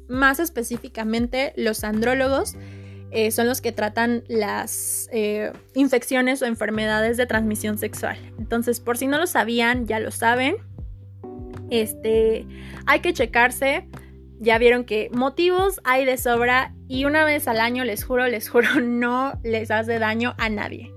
más 0.08 0.38
específicamente 0.38 1.52
los 1.56 1.84
andrólogos. 1.84 2.56
Eh, 3.10 3.30
son 3.30 3.46
los 3.46 3.60
que 3.60 3.70
tratan 3.70 4.24
las 4.26 5.08
eh, 5.12 5.52
infecciones 5.74 6.42
o 6.42 6.46
enfermedades 6.46 7.16
de 7.16 7.26
transmisión 7.26 7.78
sexual. 7.78 8.18
Entonces, 8.40 8.80
por 8.80 8.98
si 8.98 9.06
no 9.06 9.18
lo 9.18 9.28
sabían, 9.28 9.86
ya 9.86 10.00
lo 10.00 10.10
saben. 10.10 10.56
Este, 11.70 12.46
hay 12.86 13.00
que 13.00 13.12
checarse. 13.12 13.88
Ya 14.40 14.58
vieron 14.58 14.84
que 14.84 15.10
motivos 15.12 15.80
hay 15.84 16.04
de 16.04 16.16
sobra 16.16 16.74
y 16.88 17.04
una 17.04 17.24
vez 17.24 17.48
al 17.48 17.60
año, 17.60 17.84
les 17.84 18.04
juro, 18.04 18.26
les 18.26 18.48
juro, 18.48 18.68
no 18.82 19.32
les 19.42 19.70
hace 19.70 19.98
daño 19.98 20.34
a 20.38 20.48
nadie. 20.48 20.92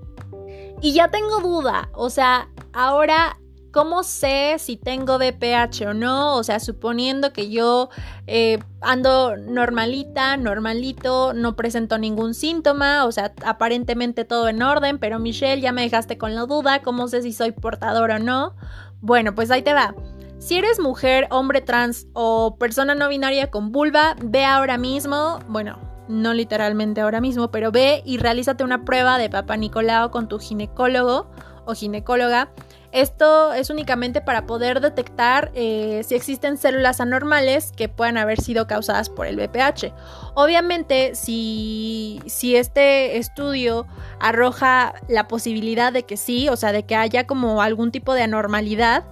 Y 0.80 0.92
ya 0.92 1.10
tengo 1.10 1.40
duda, 1.40 1.90
o 1.92 2.08
sea, 2.08 2.48
ahora 2.72 3.36
¿Cómo 3.70 4.02
sé 4.02 4.56
si 4.58 4.76
tengo 4.76 5.18
BPH 5.18 5.82
o 5.88 5.94
no? 5.94 6.36
O 6.36 6.42
sea, 6.42 6.58
suponiendo 6.58 7.34
que 7.34 7.50
yo 7.50 7.90
eh, 8.26 8.58
ando 8.80 9.36
normalita, 9.36 10.38
normalito, 10.38 11.34
no 11.34 11.54
presento 11.54 11.98
ningún 11.98 12.32
síntoma, 12.32 13.04
o 13.04 13.12
sea, 13.12 13.34
aparentemente 13.44 14.24
todo 14.24 14.48
en 14.48 14.62
orden, 14.62 14.98
pero 14.98 15.18
Michelle, 15.18 15.60
ya 15.60 15.72
me 15.72 15.82
dejaste 15.82 16.16
con 16.16 16.34
la 16.34 16.46
duda, 16.46 16.80
¿cómo 16.80 17.08
sé 17.08 17.20
si 17.20 17.32
soy 17.32 17.52
portador 17.52 18.10
o 18.10 18.18
no? 18.18 18.56
Bueno, 19.02 19.34
pues 19.34 19.50
ahí 19.50 19.60
te 19.62 19.74
va. 19.74 19.94
Si 20.38 20.56
eres 20.56 20.78
mujer, 20.78 21.26
hombre 21.30 21.60
trans 21.60 22.06
o 22.12 22.56
persona 22.58 22.94
no 22.94 23.08
binaria 23.08 23.50
con 23.50 23.72
vulva, 23.72 24.14
ve 24.22 24.44
ahora 24.44 24.78
mismo, 24.78 25.40
bueno, 25.48 25.78
no 26.08 26.32
literalmente 26.32 27.00
ahora 27.00 27.20
mismo, 27.20 27.50
pero 27.50 27.72
ve 27.72 28.02
y 28.04 28.18
realízate 28.18 28.62
una 28.62 28.84
prueba 28.84 29.18
de 29.18 29.28
Papa 29.28 29.56
Nicolau 29.56 30.10
con 30.10 30.28
tu 30.28 30.38
ginecólogo 30.38 31.28
o 31.66 31.74
ginecóloga. 31.74 32.50
Esto 32.92 33.52
es 33.52 33.68
únicamente 33.68 34.20
para 34.22 34.46
poder 34.46 34.80
detectar 34.80 35.50
eh, 35.54 36.02
si 36.06 36.14
existen 36.14 36.56
células 36.56 37.00
anormales 37.00 37.72
que 37.76 37.88
puedan 37.88 38.16
haber 38.16 38.40
sido 38.40 38.66
causadas 38.66 39.10
por 39.10 39.26
el 39.26 39.36
BPH. 39.36 39.92
Obviamente, 40.34 41.14
si, 41.14 42.22
si 42.26 42.56
este 42.56 43.18
estudio 43.18 43.86
arroja 44.20 44.94
la 45.08 45.28
posibilidad 45.28 45.92
de 45.92 46.04
que 46.04 46.16
sí, 46.16 46.48
o 46.48 46.56
sea, 46.56 46.72
de 46.72 46.84
que 46.84 46.96
haya 46.96 47.26
como 47.26 47.60
algún 47.60 47.90
tipo 47.90 48.14
de 48.14 48.22
anormalidad, 48.22 49.04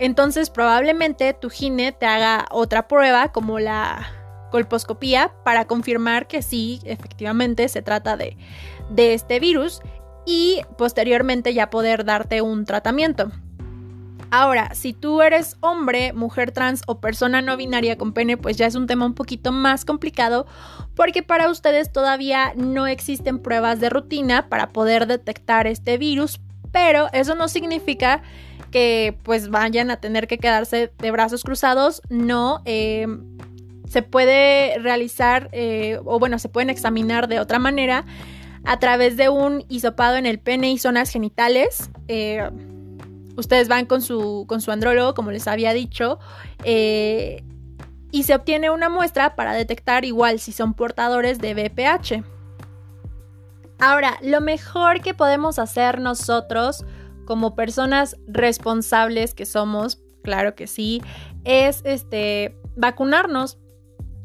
entonces 0.00 0.50
probablemente 0.50 1.34
tu 1.34 1.50
gine 1.50 1.92
te 1.92 2.06
haga 2.06 2.46
otra 2.50 2.88
prueba 2.88 3.30
como 3.32 3.60
la 3.60 4.08
colposcopía 4.50 5.32
para 5.44 5.66
confirmar 5.66 6.26
que 6.26 6.42
sí, 6.42 6.80
efectivamente 6.84 7.68
se 7.68 7.82
trata 7.82 8.16
de, 8.16 8.36
de 8.90 9.14
este 9.14 9.38
virus 9.38 9.80
y 10.26 10.62
posteriormente 10.76 11.54
ya 11.54 11.70
poder 11.70 12.04
darte 12.04 12.42
un 12.42 12.64
tratamiento. 12.64 13.30
Ahora, 14.32 14.74
si 14.74 14.92
tú 14.92 15.22
eres 15.22 15.56
hombre, 15.60 16.12
mujer 16.12 16.52
trans 16.52 16.82
o 16.86 17.00
persona 17.00 17.42
no 17.42 17.56
binaria 17.56 17.98
con 17.98 18.12
pene, 18.12 18.36
pues 18.36 18.56
ya 18.56 18.66
es 18.66 18.76
un 18.76 18.86
tema 18.86 19.04
un 19.04 19.14
poquito 19.14 19.50
más 19.50 19.84
complicado 19.84 20.46
porque 20.94 21.22
para 21.22 21.50
ustedes 21.50 21.92
todavía 21.92 22.52
no 22.56 22.86
existen 22.86 23.40
pruebas 23.40 23.80
de 23.80 23.90
rutina 23.90 24.48
para 24.48 24.70
poder 24.70 25.06
detectar 25.06 25.66
este 25.66 25.98
virus, 25.98 26.40
pero 26.70 27.08
eso 27.12 27.34
no 27.34 27.48
significa 27.48 28.22
que 28.70 29.16
pues 29.22 29.50
vayan 29.50 29.90
a 29.90 29.96
tener 29.96 30.26
que 30.26 30.38
quedarse 30.38 30.92
de 30.98 31.10
brazos 31.10 31.42
cruzados, 31.42 32.02
no. 32.08 32.62
Eh, 32.64 33.06
se 33.88 34.02
puede 34.02 34.78
realizar 34.78 35.48
eh, 35.52 36.00
o 36.04 36.18
bueno, 36.20 36.38
se 36.38 36.48
pueden 36.48 36.70
examinar 36.70 37.26
de 37.26 37.40
otra 37.40 37.58
manera 37.58 38.04
a 38.64 38.78
través 38.78 39.16
de 39.16 39.28
un 39.28 39.64
hisopado 39.68 40.16
en 40.16 40.26
el 40.26 40.38
pene 40.38 40.70
y 40.70 40.78
zonas 40.78 41.10
genitales. 41.10 41.90
Eh, 42.06 42.48
ustedes 43.36 43.68
van 43.68 43.86
con 43.86 44.00
su, 44.00 44.44
con 44.46 44.60
su 44.60 44.70
andrólogo, 44.70 45.14
como 45.14 45.32
les 45.32 45.48
había 45.48 45.72
dicho, 45.72 46.18
y 46.64 48.22
se 48.22 48.34
obtiene 48.34 48.70
una 48.70 48.88
muestra 48.88 49.34
para 49.34 49.54
detectar 49.54 50.04
igual 50.04 50.38
si 50.38 50.52
son 50.52 50.74
portadores 50.74 51.38
de 51.38 51.54
BPH. 51.54 52.24
Ahora, 53.80 54.18
lo 54.20 54.42
mejor 54.42 55.00
que 55.00 55.14
podemos 55.14 55.58
hacer 55.58 56.00
nosotros 56.00 56.84
como 57.30 57.54
personas 57.54 58.16
responsables 58.26 59.34
que 59.34 59.46
somos, 59.46 60.02
claro 60.24 60.56
que 60.56 60.66
sí, 60.66 61.00
es 61.44 61.80
este 61.84 62.56
vacunarnos 62.74 63.56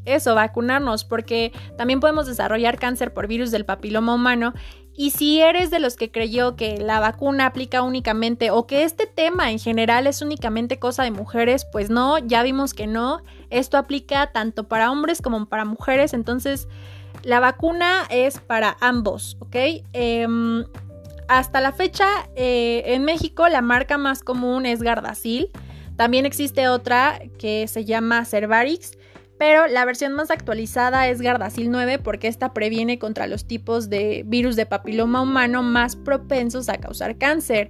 eso, 0.06 0.34
vacunarnos, 0.34 1.04
porque 1.04 1.52
también 1.78 2.00
podemos 2.00 2.26
desarrollar 2.26 2.80
cáncer 2.80 3.14
por 3.14 3.28
virus 3.28 3.52
del 3.52 3.64
papiloma 3.64 4.16
humano. 4.16 4.56
Y 4.96 5.12
si 5.12 5.40
eres 5.40 5.70
de 5.70 5.78
los 5.78 5.96
que 5.98 6.10
creyó 6.10 6.56
que 6.56 6.80
la 6.80 7.00
vacuna 7.00 7.46
aplica 7.46 7.84
únicamente 7.84 8.50
o 8.50 8.66
que 8.66 8.82
este 8.82 9.06
tema 9.06 9.52
en 9.52 9.60
general 9.60 10.08
es 10.08 10.24
únicamente 10.24 10.80
cosa 10.80 11.04
de 11.04 11.12
mujeres, 11.12 11.64
pues 11.72 11.92
no, 11.92 12.18
ya 12.18 12.42
vimos 12.42 12.74
que 12.74 12.88
no. 12.88 13.22
Esto 13.52 13.78
aplica 13.78 14.32
tanto 14.32 14.68
para 14.68 14.92
hombres 14.92 15.22
como 15.22 15.46
para 15.46 15.64
mujeres. 15.64 16.16
Entonces, 16.16 16.68
la 17.22 17.40
vacuna 17.40 18.08
es 18.10 18.40
para 18.40 18.78
ambos, 18.80 19.38
¿ok? 19.42 19.56
Em, 19.94 20.66
hasta 21.28 21.62
la 21.62 21.72
fecha, 21.72 22.08
eh, 22.36 22.84
en 22.88 23.04
México 23.04 23.48
la 23.48 23.62
marca 23.62 23.98
más 23.98 24.24
común 24.24 24.66
es 24.66 24.82
Gardasil. 24.82 25.50
También 25.96 26.26
existe 26.26 26.68
otra 26.68 27.20
que 27.38 27.68
se 27.68 27.86
llama 27.86 28.26
Cervarix 28.26 28.98
pero 29.38 29.68
la 29.68 29.84
versión 29.84 30.14
más 30.14 30.32
actualizada 30.32 31.08
es 31.10 31.22
Gardasil 31.22 31.70
9 31.70 32.00
porque 32.00 32.28
esta 32.28 32.54
previene 32.54 33.00
contra 33.00 33.28
los 33.28 33.46
tipos 33.46 33.90
de 33.90 34.24
virus 34.26 34.56
de 34.56 34.66
papiloma 34.66 35.22
humano 35.22 35.62
más 35.62 35.96
propensos 35.96 36.70
a 36.70 36.78
causar 36.78 37.18
cáncer, 37.18 37.70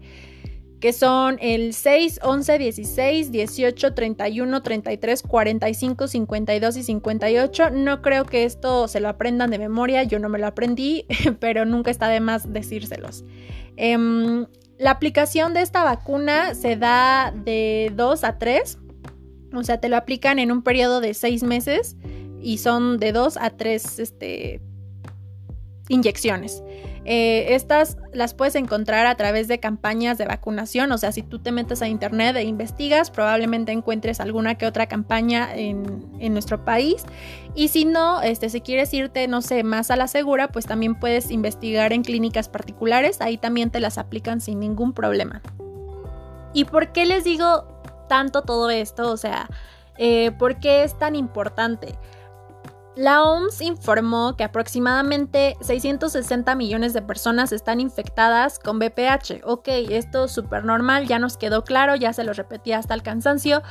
que 0.86 0.93
son 0.93 1.39
el 1.41 1.74
6, 1.74 2.19
11, 2.21 2.60
16, 2.60 3.32
18, 3.32 3.95
31, 3.95 4.62
33, 4.62 5.24
45, 5.24 6.08
52 6.08 6.78
y 6.78 6.84
58. 6.84 7.71
No 7.71 8.04
creo 8.04 8.26
que 8.26 8.43
esto 8.43 8.88
se 8.88 9.00
lo 9.00 9.10
aprendan 9.10 9.50
de 9.50 9.58
memoria, 9.58 10.04
yo 10.04 10.19
no 10.19 10.30
me 10.30 10.38
lo 10.38 10.45
aprendí, 10.45 11.08
pero 11.39 11.65
nunca 11.65 11.89
está 11.89 12.08
de 12.08 12.19
más 12.19 12.54
decírselos. 12.54 13.26
Em, 13.78 14.45
la 14.78 14.91
aplicación 14.91 15.56
de 15.56 15.63
esta 15.63 15.84
vacuna 15.84 16.54
se 16.54 16.76
da 16.76 17.34
de 17.36 17.91
2 17.95 18.24
a 18.24 18.38
3 18.38 18.78
o 19.56 19.63
sea, 19.63 19.80
te 19.80 19.89
lo 19.89 19.98
aplican 19.98 20.38
en 20.38 20.52
un 20.52 20.62
periodo 20.62 21.02
de 21.02 21.15
seis 21.15 21.41
meses 21.41 21.95
y 22.43 22.60
son 22.60 23.00
de 23.00 23.12
dos 23.12 23.38
a 23.38 23.50
tres 23.50 23.98
este, 23.98 24.62
inyecciones. 25.89 26.62
Eh, 27.08 27.54
estas 27.54 27.98
las 28.13 28.34
puedes 28.34 28.56
encontrar 28.56 29.06
a 29.06 29.15
través 29.15 29.48
de 29.48 29.60
campañas 29.60 30.18
de 30.18 30.26
vacunación, 30.26 30.91
o 30.91 30.98
sea, 30.98 31.12
si 31.12 31.22
tú 31.22 31.38
te 31.38 31.52
metes 31.52 31.84
a 31.84 31.88
internet 31.88 32.36
e 32.36 32.44
investigas, 32.44 33.12
probablemente 33.12 33.72
encuentres 33.72 34.20
alguna 34.20 34.56
que 34.56 34.65
otra 34.65 34.88
campaña 34.88 35.54
en, 35.54 36.04
en, 36.20 36.34
nuestro 36.34 36.65
país. 36.65 37.04
Y 37.54 37.68
si 37.68 37.86
no, 37.86 38.24
este, 38.24 38.50
si 38.50 38.62
quieres 38.62 38.91
irte, 38.91 39.28
no 39.28 39.44
sé, 39.44 39.63
más 39.63 39.91
a 39.91 39.96
la 39.96 40.08
segura, 40.08 40.48
pues 40.48 40.65
también 40.65 40.96
puedes 40.96 41.30
investigar 41.30 41.94
en 41.94 42.02
clínicas 42.02 42.50
particulares, 42.50 43.22
ahí 43.22 43.38
también 43.38 43.70
te 43.70 43.80
las 43.80 44.00
aplican 44.00 44.41
sin 44.41 44.60
ningún 44.60 44.91
problema. 44.91 45.44
¿Y 46.54 46.65
por 46.65 46.91
qué 46.91 47.06
les 47.06 47.24
digo 47.24 47.68
tanto 48.10 48.41
todo 48.41 48.72
esto? 48.72 49.12
O 49.12 49.18
sea, 49.18 49.48
eh, 49.98 50.32
¿por 50.39 50.60
qué 50.60 50.84
es 50.84 50.98
tan 50.98 51.15
importante? 51.15 51.96
La 52.95 53.23
OMS 53.23 53.60
informó 53.62 54.38
que 54.38 54.45
aproximadamente 54.45 55.58
660 55.60 56.55
millones 56.55 56.93
de 56.93 57.01
personas 57.01 57.51
están 57.51 57.81
infectadas 57.81 58.58
con 58.58 58.79
BPH. 58.79 59.43
Ok, 59.43 59.67
esto 59.67 60.25
es 60.25 60.31
súper 60.31 60.63
normal, 60.63 61.05
ya 61.05 61.19
nos 61.19 61.36
quedó 61.36 61.65
claro, 61.65 61.95
ya 61.95 62.13
se 62.13 62.23
lo 62.23 62.31
repetí 62.31 62.71
hasta 62.71 62.93
el 62.93 63.03
cansancio, 63.03 63.63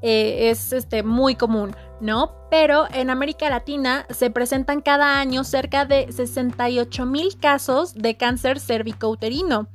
eh, 0.00 0.48
es 0.48 0.72
este, 0.72 1.02
muy 1.02 1.34
común, 1.34 1.76
¿no? 2.00 2.32
Pero 2.50 2.86
en 2.94 3.10
América 3.10 3.50
Latina 3.50 4.06
se 4.08 4.30
presentan 4.30 4.80
cada 4.80 5.20
año 5.20 5.44
cerca 5.44 5.84
de 5.84 6.10
68 6.10 7.04
mil 7.04 7.38
casos 7.38 7.92
de 7.92 8.16
cáncer 8.16 8.60
cervicouterino. 8.60 9.68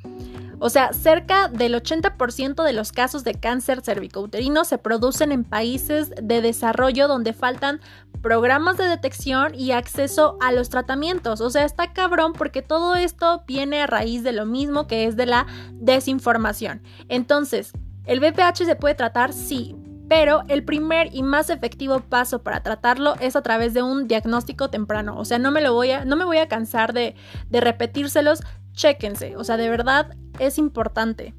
O 0.59 0.69
sea, 0.69 0.93
cerca 0.93 1.47
del 1.47 1.75
80% 1.75 2.63
de 2.63 2.73
los 2.73 2.91
casos 2.91 3.23
de 3.23 3.35
cáncer 3.35 3.81
cervicouterino 3.81 4.65
se 4.65 4.77
producen 4.77 5.31
en 5.31 5.43
países 5.43 6.11
de 6.21 6.41
desarrollo 6.41 7.07
donde 7.07 7.33
faltan 7.33 7.81
programas 8.21 8.77
de 8.77 8.85
detección 8.85 9.53
y 9.53 9.71
acceso 9.71 10.37
a 10.41 10.51
los 10.51 10.69
tratamientos. 10.69 11.41
O 11.41 11.49
sea, 11.49 11.65
está 11.65 11.93
cabrón 11.93 12.33
porque 12.33 12.61
todo 12.61 12.95
esto 12.95 13.43
viene 13.45 13.81
a 13.81 13.87
raíz 13.87 14.23
de 14.23 14.31
lo 14.31 14.45
mismo 14.45 14.87
que 14.87 15.05
es 15.05 15.15
de 15.15 15.27
la 15.27 15.45
desinformación. 15.73 16.81
Entonces, 17.09 17.71
¿el 18.05 18.19
VPH 18.19 18.65
se 18.65 18.75
puede 18.75 18.95
tratar? 18.95 19.33
Sí, 19.33 19.75
pero 20.07 20.43
el 20.47 20.63
primer 20.63 21.13
y 21.13 21.23
más 21.23 21.49
efectivo 21.49 21.99
paso 21.99 22.41
para 22.43 22.61
tratarlo 22.61 23.15
es 23.19 23.35
a 23.35 23.41
través 23.41 23.73
de 23.73 23.81
un 23.81 24.07
diagnóstico 24.07 24.69
temprano. 24.69 25.17
O 25.17 25.25
sea, 25.25 25.39
no 25.39 25.51
me 25.51 25.61
lo 25.61 25.73
voy 25.73 25.91
a, 25.91 26.05
no 26.05 26.15
me 26.15 26.25
voy 26.25 26.37
a 26.37 26.47
cansar 26.47 26.93
de, 26.93 27.15
de 27.49 27.61
repetírselos 27.61 28.41
chéquense, 28.75 29.35
o 29.37 29.43
sea, 29.43 29.57
de 29.57 29.69
verdad 29.69 30.15
es 30.39 30.57
importante. 30.57 31.33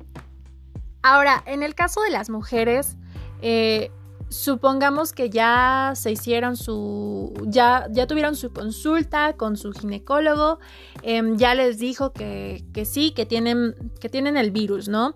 Ahora, 1.02 1.42
en 1.46 1.62
el 1.62 1.74
caso 1.74 2.00
de 2.00 2.10
las 2.10 2.30
mujeres, 2.30 2.96
eh, 3.40 3.90
supongamos 4.28 5.12
que 5.12 5.30
ya 5.30 5.92
se 5.94 6.10
hicieron 6.10 6.56
su, 6.56 7.32
ya, 7.44 7.86
ya 7.90 8.06
tuvieron 8.06 8.34
su 8.34 8.52
consulta 8.52 9.34
con 9.34 9.56
su 9.56 9.72
ginecólogo, 9.72 10.58
em, 11.02 11.36
ya 11.36 11.54
les 11.54 11.78
dijo 11.78 12.12
que, 12.12 12.64
que 12.72 12.84
sí, 12.84 13.12
que 13.12 13.26
tienen, 13.26 13.74
que 14.00 14.08
tienen 14.08 14.36
el 14.36 14.50
virus, 14.50 14.88
¿no? 14.88 15.12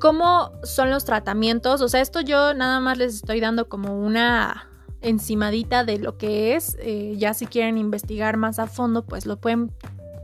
¿Cómo 0.00 0.50
son 0.64 0.90
los 0.90 1.04
tratamientos? 1.04 1.80
O 1.80 1.88
sea, 1.88 2.00
esto 2.00 2.20
yo 2.20 2.54
nada 2.54 2.80
más 2.80 2.98
les 2.98 3.14
estoy 3.14 3.40
dando 3.40 3.68
como 3.68 3.98
una 3.98 4.68
encimadita 5.00 5.84
de 5.84 5.98
lo 5.98 6.18
que 6.18 6.56
es. 6.56 6.76
Eh, 6.80 7.14
ya 7.16 7.34
si 7.34 7.46
quieren 7.46 7.78
investigar 7.78 8.36
más 8.36 8.58
a 8.58 8.66
fondo, 8.66 9.04
pues 9.06 9.26
lo 9.26 9.36
pueden 9.36 9.72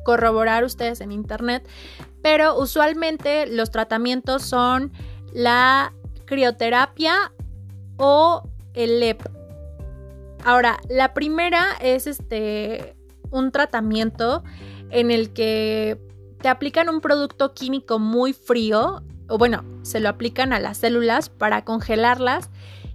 corroborar 0.04 0.64
ustedes 0.64 1.00
en 1.00 1.12
internet, 1.12 1.66
pero 2.22 2.58
usualmente 2.58 3.46
los 3.46 3.70
tratamientos 3.70 4.42
son 4.42 4.92
la 5.32 5.92
crioterapia 6.26 7.32
o 7.96 8.48
el 8.74 9.00
LEP. 9.00 9.22
Ahora, 10.44 10.78
la 10.88 11.12
primera 11.12 11.66
es 11.80 12.06
este 12.06 12.96
un 13.30 13.52
tratamiento 13.52 14.42
en 14.90 15.10
el 15.10 15.32
que 15.32 15.98
te 16.40 16.48
aplican 16.48 16.88
un 16.88 17.00
producto 17.00 17.52
químico 17.52 17.98
muy 17.98 18.32
frío, 18.32 19.02
o 19.28 19.38
bueno, 19.38 19.64
se 19.82 20.00
lo 20.00 20.08
aplican 20.08 20.52
a 20.52 20.60
las 20.60 20.78
células 20.78 21.28
para 21.28 21.64
congelarlas 21.64 22.50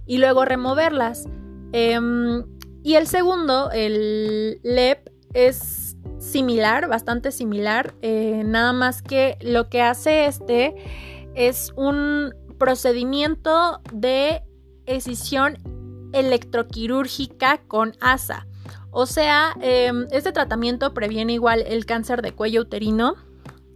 y 0.06 0.18
luego 0.18 0.44
removerlas. 0.44 1.28
Em, 1.72 2.44
y 2.82 2.94
el 2.94 3.06
segundo, 3.06 3.70
el 3.70 4.60
LEP, 4.62 5.08
es 5.32 5.85
similar, 6.26 6.88
bastante 6.88 7.30
similar, 7.30 7.94
eh, 8.02 8.42
nada 8.44 8.72
más 8.72 9.00
que 9.00 9.38
lo 9.40 9.68
que 9.68 9.80
hace 9.80 10.26
este 10.26 10.74
es 11.34 11.72
un 11.76 12.34
procedimiento 12.58 13.80
de 13.92 14.42
escisión 14.86 15.58
electroquirúrgica 16.12 17.58
con 17.68 17.92
ASA. 18.00 18.46
O 18.90 19.06
sea, 19.06 19.54
em, 19.60 20.06
este 20.10 20.32
tratamiento 20.32 20.94
previene 20.94 21.34
igual 21.34 21.62
el 21.66 21.84
cáncer 21.84 22.22
de 22.22 22.32
cuello 22.32 22.62
uterino 22.62 23.14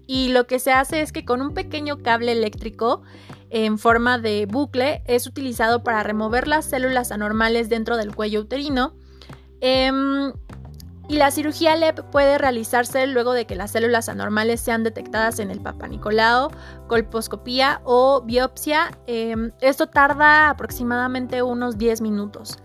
y 0.07 0.29
lo 0.29 0.47
que 0.47 0.59
se 0.59 0.73
hace 0.73 1.03
es 1.03 1.13
que 1.13 1.25
con 1.25 1.43
un 1.43 1.53
pequeño 1.53 1.99
cable 1.99 2.33
eléctrico 2.33 3.03
en 3.51 3.79
forma 3.79 4.19
de 4.19 4.47
bucle 4.47 5.03
es 5.07 5.27
utilizado 5.27 5.83
para 5.83 6.03
remover 6.03 6.49
las 6.49 6.65
células 6.65 7.13
anormales 7.13 7.69
dentro 7.69 7.97
del 7.97 8.15
cuello 8.15 8.41
uterino. 8.41 8.95
Em, 9.61 10.33
y 11.11 11.17
la 11.17 11.33
cirugía 11.33 11.75
LEP 11.75 12.03
puede 12.13 12.39
realizarse 12.39 13.05
luego 13.09 13.33
de 13.33 13.45
que 13.45 13.57
las 13.57 13.73
células 13.73 14.09
anormales 14.09 14.61
sean 14.61 14.85
detectadas 14.85 15.41
en 15.41 15.51
el 15.51 15.61
papanicolao, 15.61 16.53
colposcopía 16.87 17.81
o 17.83 18.23
biopsia. 18.23 18.97
Em, 19.09 19.51
esto 19.61 19.89
tarda 19.89 20.51
aproximadamente 20.51 21.43
unos 21.43 21.79
10 21.79 22.01
minutos. 22.01 22.59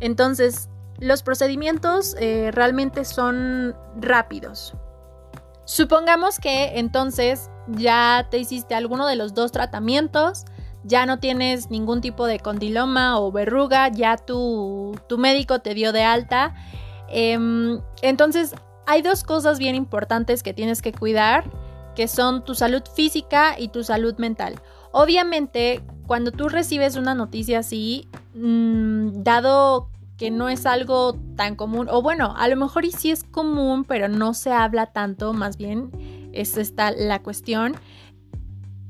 Entonces, 0.00 0.68
los 0.98 1.22
procedimientos 1.22 2.16
eh, 2.18 2.50
realmente 2.52 3.04
son 3.04 3.76
rápidos. 4.00 4.74
Supongamos 5.64 6.40
que 6.40 6.80
entonces 6.80 7.48
ya 7.68 8.26
te 8.28 8.38
hiciste 8.38 8.74
alguno 8.74 9.06
de 9.06 9.14
los 9.14 9.34
dos 9.34 9.52
tratamientos, 9.52 10.46
ya 10.82 11.06
no 11.06 11.20
tienes 11.20 11.70
ningún 11.70 12.00
tipo 12.00 12.26
de 12.26 12.40
condiloma 12.40 13.20
o 13.20 13.30
verruga, 13.30 13.86
ya 13.86 14.16
tu, 14.16 14.98
tu 15.08 15.16
médico 15.16 15.60
te 15.60 15.74
dio 15.74 15.92
de 15.92 16.02
alta 16.02 16.56
Em, 17.08 17.80
entonces, 18.02 18.54
hay 18.86 19.02
dos 19.02 19.24
cosas 19.24 19.58
bien 19.58 19.74
importantes 19.74 20.42
que 20.42 20.54
tienes 20.54 20.82
que 20.82 20.92
cuidar, 20.92 21.44
que 21.94 22.08
son 22.08 22.44
tu 22.44 22.54
salud 22.54 22.82
física 22.94 23.58
y 23.58 23.68
tu 23.68 23.84
salud 23.84 24.14
mental. 24.18 24.60
Obviamente, 24.92 25.82
cuando 26.06 26.32
tú 26.32 26.48
recibes 26.48 26.96
una 26.96 27.14
noticia 27.14 27.60
así, 27.60 28.08
mm, 28.34 29.22
dado 29.22 29.88
que 30.16 30.30
no 30.30 30.48
es 30.48 30.66
algo 30.66 31.16
tan 31.36 31.56
común, 31.56 31.88
o 31.90 32.02
bueno, 32.02 32.34
a 32.36 32.46
lo 32.48 32.56
mejor 32.56 32.84
y 32.84 32.92
sí 32.92 33.10
es 33.10 33.24
común, 33.24 33.84
pero 33.84 34.08
no 34.08 34.34
se 34.34 34.52
habla 34.52 34.86
tanto, 34.86 35.32
más 35.32 35.56
bien 35.56 35.90
es 36.32 36.56
esta 36.56 36.90
la 36.92 37.20
cuestión 37.22 37.74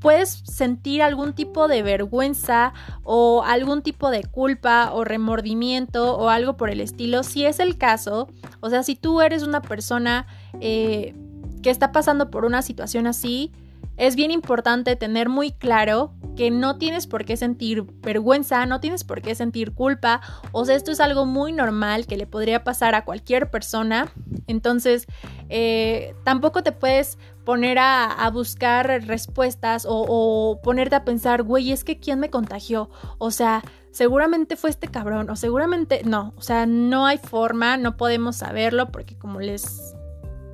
puedes 0.05 0.43
sentir 0.45 1.01
algún 1.01 1.33
tipo 1.33 1.67
de 1.67 1.83
vergüenza 1.83 2.75
o 3.05 3.43
algún 3.43 3.81
tipo 3.81 4.11
de 4.11 4.23
culpa 4.23 4.91
o 4.93 5.03
remordimiento 5.03 6.19
o 6.19 6.29
algo 6.29 6.59
por 6.59 6.69
el 6.69 6.83
estilo. 6.83 7.23
Si 7.23 7.47
es 7.47 7.59
el 7.59 7.79
caso, 7.79 8.29
o 8.61 8.69
sea, 8.69 8.83
si 8.83 8.97
tú 8.97 9.23
eres 9.23 9.45
una 9.45 9.63
persona 9.63 10.27
eh, 10.61 11.15
que 11.63 11.71
está 11.71 11.91
pasando 11.91 12.31
por 12.31 12.45
una 12.45 12.61
situación 12.61 13.07
así, 13.07 13.51
es 13.97 14.17
bien 14.17 14.31
importante 14.31 14.97
tener 14.97 15.29
muy 15.29 15.53
claro 15.53 16.13
que 16.37 16.51
no 16.51 16.79
tienes 16.79 17.07
por 17.07 17.25
qué 17.25 17.37
sentir 17.37 17.85
vergüenza, 18.03 18.67
no 18.67 18.81
tienes 18.81 19.05
por 19.05 19.23
qué 19.23 19.35
sentir 19.35 19.73
culpa, 19.73 20.21
o 20.53 20.65
sea, 20.65 20.75
esto 20.75 20.91
es 20.91 21.01
algo 21.01 21.27
muy 21.27 21.53
normal 21.53 22.07
que 22.07 22.17
le 22.17 22.27
podría 22.27 22.65
pasar 22.65 22.95
a 22.95 23.05
cualquier 23.05 23.51
persona, 23.51 24.13
entonces 24.47 25.07
eh, 25.49 26.15
tampoco 26.25 26.63
te 26.63 26.73
puedes 26.73 27.19
poner 27.45 27.79
a, 27.79 28.31
buscar 28.33 28.87
respuestas 29.07 29.87
o, 29.89 30.61
ponerte 30.63 30.97
a 30.97 31.05
pensar, 31.05 31.43
güey, 31.43 31.73
es 31.73 31.85
que 31.85 32.01
quién 32.01 32.19
me 32.19 32.31
contagió, 32.31 32.91
o 33.19 33.31
sea, 33.31 33.63
seguramente 33.93 34.57
fue 34.57 34.71
este 34.71 34.89
cabrón, 34.89 35.31
o 35.31 35.37
seguramente 35.37 36.03
no, 36.05 36.33
o 36.37 36.43
sea, 36.43 36.67
no 36.67 37.07
hay 37.07 37.19
forma, 37.19 37.77
no 37.77 37.97
podemos 37.97 38.37
saberlo 38.37 38.91
porque 38.91 39.17
como 39.17 39.41
les, 39.41 39.95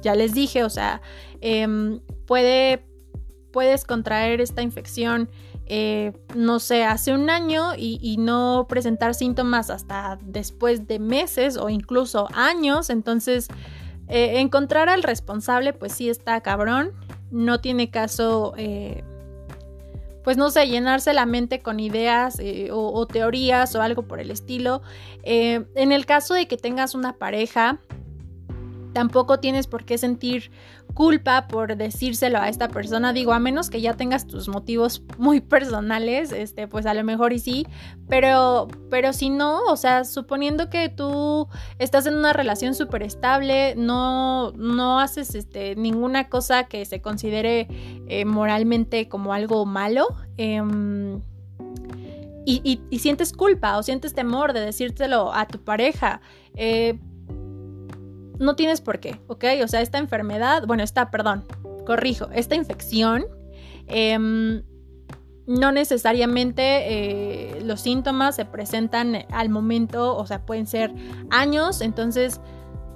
ya 0.03 0.15
les 0.15 0.35
dije, 0.35 0.65
o 0.65 0.71
sea, 0.71 1.01
em, 1.41 2.01
puede, 2.27 2.85
puedes 3.51 3.85
contraer 3.85 4.41
esta 4.41 4.63
infección 4.63 5.29
eh, 5.73 6.13
no 6.35 6.59
sé, 6.59 6.83
hace 6.83 7.15
un 7.15 7.31
año 7.31 7.75
y, 7.77 8.17
no 8.19 8.67
presentar 8.69 9.15
síntomas 9.15 9.71
hasta 9.71 10.19
después 10.21 10.89
de 10.89 10.99
meses 10.99 11.57
o 11.57 11.69
incluso 11.69 12.27
años. 12.35 12.91
Entonces, 12.91 13.47
eh, 14.09 14.41
encontrar 14.41 14.89
al 14.89 15.05
responsable, 15.05 15.73
pues 15.73 15.93
sí 15.93 16.11
está 16.11 16.41
cabrón. 16.41 16.91
No 17.31 17.61
tiene 17.61 17.89
caso, 17.89 18.53
eh, 18.57 19.05
pues 20.25 20.37
no 20.37 20.51
sé, 20.51 20.67
llenarse 20.67 21.15
la 21.15 21.25
mente 21.25 21.61
con 21.61 21.79
ideas 21.79 22.41
o, 22.73 22.93
o, 22.93 23.07
teorías 23.07 23.73
o 23.77 23.81
algo 23.81 24.03
por 24.03 24.19
el 24.19 24.33
estilo. 24.33 24.83
en 25.23 25.93
el 25.93 26.05
caso 26.05 26.35
de 26.35 26.49
que 26.49 26.57
tengas 26.57 26.97
una 26.97 27.13
pareja, 27.13 27.79
Tampoco 28.93 29.39
tienes 29.41 29.67
por 29.67 29.85
qué 29.85 29.99
sentir 29.99 30.51
culpa 30.95 31.47
por 31.47 31.77
decírselo 31.77 32.39
a 32.39 32.49
esta 32.49 32.69
persona. 32.69 33.13
Digo, 33.13 33.33
a 33.33 33.39
menos 33.39 33.71
que 33.71 33.81
ya 33.81 33.95
tengas 33.95 34.27
tus 34.27 34.49
motivos 34.49 35.03
muy 35.19 35.41
personales, 35.41 36.33
este, 36.33 36.67
pues 36.69 36.87
a 36.87 36.95
lo 36.95 37.05
mejor 37.05 37.33
y 37.33 37.39
sí. 37.39 37.67
Pero, 38.09 38.69
pero 38.91 39.13
si 39.13 39.31
no, 39.31 39.63
o 39.65 39.77
sea, 39.77 40.05
suponiendo 40.05 40.71
que 40.71 40.89
tú 40.89 41.49
estás 41.79 42.07
en 42.07 42.15
una 42.15 42.33
relación 42.33 42.75
súper 42.75 43.03
estable, 43.03 43.75
no, 43.77 44.53
no 44.53 45.01
haces 45.01 45.35
este, 45.35 45.77
ninguna 45.77 46.29
cosa 46.29 46.65
que 46.65 46.85
se 46.85 47.01
considere 47.01 47.69
eh, 48.09 48.25
moralmente 48.25 49.09
como 49.09 49.33
algo 49.33 49.67
malo. 49.67 50.09
Em, 50.37 51.21
y, 52.47 52.81
y, 52.91 52.99
sientes 52.99 53.33
culpa 53.33 53.79
o 53.79 53.83
sientes 53.83 54.15
temor 54.15 54.53
de 54.53 54.61
decírtelo 54.61 55.33
a 55.33 55.47
tu 55.47 55.63
pareja. 55.63 56.21
Eh, 56.57 56.99
no 58.41 58.57
tienes 58.57 58.81
por 58.81 58.99
qué, 58.99 59.21
¿ok? 59.29 59.45
O 59.63 59.69
sea, 59.69 59.83
esta 59.83 59.99
enfermedad, 59.99 60.67
bueno, 60.67 60.83
esta, 60.83 61.11
perdón, 61.11 61.45
corrijo, 61.87 62.29
esta 62.33 62.55
infección, 62.55 63.27
em, 63.87 64.63
no 65.47 65.73
necesariamente 65.73 66.63
eh, 66.63 67.61
los 67.63 67.83
síntomas 67.83 68.37
se 68.37 68.47
presentan 68.47 69.27
al 69.31 69.51
momento, 69.51 70.17
o 70.17 70.27
sea, 70.27 70.47
pueden 70.47 70.67
ser 70.67 70.93
años, 71.31 71.83
entonces 71.83 72.41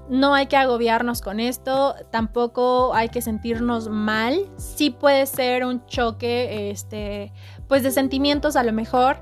no 0.08 0.34
hay 0.34 0.46
que 0.46 0.56
agobiarnos 0.56 1.20
con 1.20 1.40
esto, 1.40 1.94
tampoco 2.10 2.94
hay 2.94 3.10
que 3.10 3.20
sentirnos 3.20 3.88
mal, 3.88 4.50
sí 4.56 4.90
puede 4.90 5.26
ser 5.26 5.64
un 5.64 5.84
choque, 5.86 6.70
este, 6.70 7.32
pues 7.68 7.82
de 7.82 7.90
sentimientos 7.90 8.56
a 8.56 8.62
lo 8.62 8.72
mejor, 8.72 9.18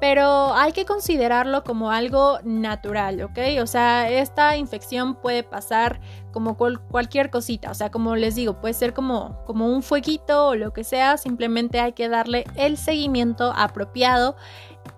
pero 0.00 0.54
hay 0.54 0.72
que 0.72 0.84
considerarlo 0.84 1.64
como 1.64 1.90
algo 1.90 2.38
natural, 2.44 3.22
¿ok? 3.22 3.38
O 3.62 3.66
sea, 3.66 4.10
esta 4.10 4.56
infección 4.56 5.14
puede 5.14 5.42
pasar 5.42 6.00
como 6.32 6.56
cualquier 6.56 7.30
cosita, 7.30 7.70
o 7.70 7.74
sea, 7.74 7.90
como 7.90 8.14
les 8.14 8.34
digo, 8.34 8.60
puede 8.60 8.74
ser 8.74 8.92
como, 8.92 9.42
como 9.46 9.68
un 9.68 9.82
fueguito 9.82 10.48
o 10.48 10.54
lo 10.54 10.72
que 10.74 10.84
sea, 10.84 11.16
simplemente 11.16 11.80
hay 11.80 11.94
que 11.94 12.10
darle 12.10 12.44
el 12.56 12.76
seguimiento 12.76 13.54
apropiado 13.56 14.36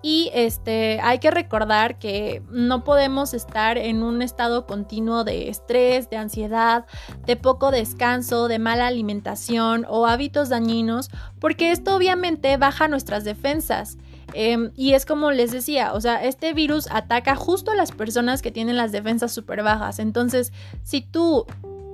y 0.01 0.31
este, 0.33 0.99
hay 1.01 1.19
que 1.19 1.31
recordar 1.31 1.97
que 1.97 2.41
no 2.49 2.83
podemos 2.83 3.33
estar 3.33 3.77
en 3.77 4.03
un 4.03 4.21
estado 4.21 4.65
continuo 4.65 5.23
de 5.23 5.49
estrés, 5.49 6.09
de 6.09 6.17
ansiedad, 6.17 6.85
de 7.25 7.35
poco 7.35 7.71
descanso, 7.71 8.47
de 8.47 8.59
mala 8.59 8.87
alimentación 8.87 9.85
o 9.89 10.07
hábitos 10.07 10.49
dañinos, 10.49 11.09
porque 11.39 11.71
esto 11.71 11.95
obviamente 11.95 12.55
baja 12.57 12.87
nuestras 12.87 13.23
defensas. 13.23 13.97
Em, 14.33 14.71
y 14.75 14.93
es 14.93 15.05
como 15.05 15.31
les 15.31 15.51
decía, 15.51 15.93
o 15.93 16.01
sea, 16.01 16.23
este 16.23 16.53
virus 16.53 16.87
ataca 16.91 17.35
justo 17.35 17.71
a 17.71 17.75
las 17.75 17.91
personas 17.91 18.41
que 18.41 18.51
tienen 18.51 18.77
las 18.77 18.91
defensas 18.91 19.31
súper 19.31 19.63
bajas. 19.63 19.99
Entonces, 19.99 20.53
si 20.83 21.01
tú 21.01 21.45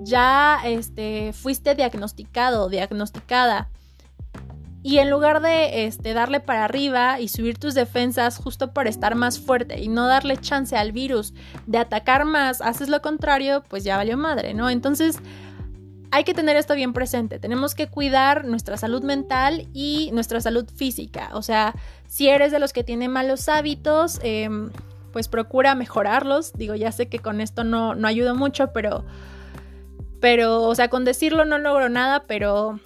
ya 0.02 0.60
este, 0.64 1.34
fuiste 1.34 1.74
diagnosticado 1.76 2.70
diagnosticada 2.70 3.70
y 4.86 5.00
en 5.00 5.10
lugar 5.10 5.42
de 5.42 5.88
este, 5.88 6.14
darle 6.14 6.40
para 6.40 6.64
arriba 6.64 7.20
y 7.20 7.28
subir 7.28 7.58
tus 7.58 7.74
defensas 7.74 8.38
justo 8.38 8.72
por 8.72 8.86
estar 8.86 9.16
más 9.16 9.40
fuerte 9.40 9.82
y 9.82 9.88
no 9.88 10.06
darle 10.06 10.38
chance 10.38 10.78
al 10.78 10.92
virus 10.92 11.34
de 11.66 11.80
atacar 11.80 12.24
más, 12.24 12.62
haces 12.62 12.88
lo 12.88 13.02
contrario, 13.02 13.64
pues 13.68 13.84
ya 13.84 13.98
valió 13.98 14.16
madre, 14.16 14.54
¿no? 14.54 14.70
Entonces, 14.70 15.18
hay 16.16 16.24
que 16.24 16.34
tener 16.34 16.56
esto 16.56 16.76
bien 16.76 16.94
presente. 16.94 17.40
Tenemos 17.40 17.76
que 17.76 17.88
cuidar 17.88 18.46
nuestra 18.46 18.78
salud 18.78 19.04
mental 19.04 19.68
y 19.74 20.12
nuestra 20.14 20.40
salud 20.40 20.66
física. 20.74 21.30
O 21.34 21.42
sea, 21.42 21.76
si 22.08 22.30
eres 22.30 22.54
de 22.54 22.60
los 22.60 22.72
que 22.72 22.86
tienen 22.86 23.12
malos 23.12 23.50
hábitos, 23.50 24.22
em, 24.24 24.70
pues 25.12 25.28
procura 25.28 25.76
mejorarlos. 25.76 26.54
Digo, 26.54 26.74
ya 26.74 26.94
sé 26.94 27.10
que 27.10 27.20
con 27.20 27.42
esto 27.42 27.66
no, 27.66 27.96
no 27.96 28.08
ayuda 28.08 28.34
mucho, 28.34 28.72
pero, 28.72 29.04
pero, 30.22 30.64
o 30.64 30.74
sea, 30.74 30.88
con 30.88 31.04
decirlo 31.04 31.44
no 31.44 31.58
logro 31.58 31.90
nada, 31.90 32.24
pero 32.26 32.80